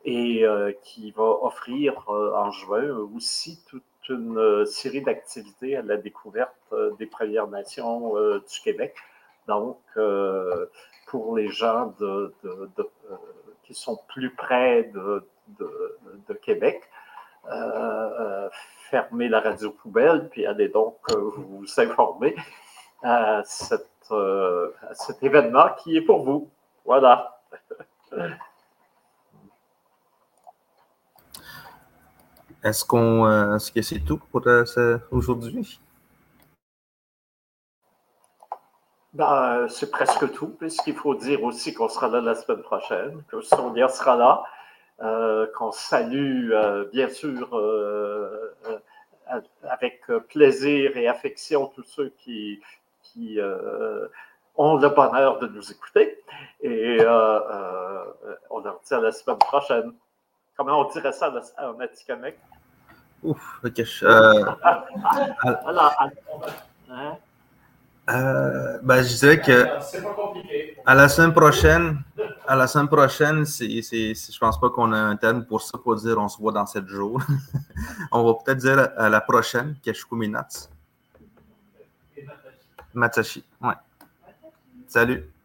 et 0.04 0.44
qui 0.82 1.12
va 1.12 1.24
offrir 1.24 2.04
en 2.08 2.50
juin 2.50 2.94
aussi 3.16 3.64
toute 3.66 3.82
une 4.08 4.38
euh, 4.38 4.64
série 4.64 5.02
d'activités 5.02 5.76
à 5.76 5.82
la 5.82 5.96
découverte 5.96 6.54
euh, 6.72 6.92
des 6.98 7.06
Premières 7.06 7.48
Nations 7.48 8.16
euh, 8.16 8.38
du 8.38 8.60
Québec. 8.60 8.94
Donc, 9.46 9.78
pour 11.06 11.36
les 11.36 11.48
gens 11.50 11.94
qui 13.62 13.74
sont 13.74 13.96
plus 14.08 14.34
près 14.34 14.90
de, 14.92 15.24
Québec, 16.42 16.82
fermez 18.90 19.28
la 19.28 19.38
radio 19.38 19.70
poubelle, 19.70 20.28
puis 20.30 20.46
allez 20.46 20.68
donc 20.68 20.96
vous 21.12 21.64
informer 21.76 22.34
à, 23.04 23.44
cet 23.44 23.86
événement 25.22 25.68
qui 25.78 25.96
est 25.96 26.02
pour 26.02 26.24
vous. 26.24 26.50
Voilà. 26.84 27.40
Est-ce 32.66 32.84
qu'on, 32.84 33.24
euh, 33.26 33.60
ce 33.60 33.70
que 33.70 33.80
c'est 33.80 34.00
tout 34.00 34.18
pour 34.18 34.42
euh, 34.48 34.98
aujourd'hui? 35.12 35.78
Ben, 39.12 39.68
c'est 39.68 39.88
presque 39.88 40.32
tout, 40.32 40.48
puisqu'il 40.48 40.94
faut 40.94 41.14
dire 41.14 41.44
aussi 41.44 41.72
qu'on 41.72 41.88
sera 41.88 42.08
là 42.08 42.20
la 42.20 42.34
semaine 42.34 42.62
prochaine, 42.62 43.22
que 43.28 43.40
Sonia 43.40 43.86
sera 43.88 44.16
là, 44.16 44.42
euh, 45.00 45.46
qu'on 45.56 45.70
salue 45.70 46.52
bien 46.92 47.08
sûr 47.08 47.54
avec 49.62 50.04
plaisir 50.28 50.96
et 50.96 51.06
affection 51.06 51.68
tous 51.68 51.84
ceux 51.84 52.12
qui, 52.18 52.60
qui 53.00 53.38
ont 54.56 54.76
le 54.76 54.88
bonheur 54.88 55.38
de 55.38 55.46
nous 55.46 55.70
écouter. 55.70 56.18
Et 56.62 56.98
on 58.50 58.58
leur 58.58 58.80
dit 58.84 58.92
à 58.92 59.00
la 59.00 59.12
semaine 59.12 59.38
prochaine. 59.38 59.92
Comment 60.56 60.80
on 60.80 60.90
dirait 60.90 61.12
ça 61.12 61.32
en 61.58 61.78
Atikamek? 61.80 62.38
Ouf, 63.22 63.60
ok. 63.64 63.82
Euh, 64.02 64.44
hein? 66.88 67.16
euh, 68.08 68.78
ben, 68.82 69.02
je 69.02 69.16
dirais 69.18 69.40
que 69.40 69.66
à 70.86 70.94
la 70.94 71.08
semaine 71.08 71.32
prochaine, 71.32 72.02
à 72.46 72.56
la 72.56 72.66
semaine 72.66 72.88
prochaine, 72.88 73.44
c'est, 73.44 73.82
c'est, 73.82 74.14
je 74.14 74.38
pense 74.38 74.58
pas 74.58 74.70
qu'on 74.70 74.92
a 74.92 74.98
un 74.98 75.16
terme 75.16 75.44
pour 75.44 75.60
ça 75.60 75.76
pour 75.76 75.96
dire 75.96 76.16
on 76.18 76.28
se 76.28 76.38
voit 76.38 76.52
dans 76.52 76.66
sept 76.66 76.86
jours. 76.86 77.20
on 78.12 78.24
va 78.24 78.34
peut-être 78.34 78.58
dire 78.58 78.88
à 78.96 79.08
la 79.08 79.20
prochaine, 79.20 79.76
Keshukuminats. 79.82 80.70
Matashi, 82.94 83.44
ouais. 83.60 83.74
Salut. 84.88 85.35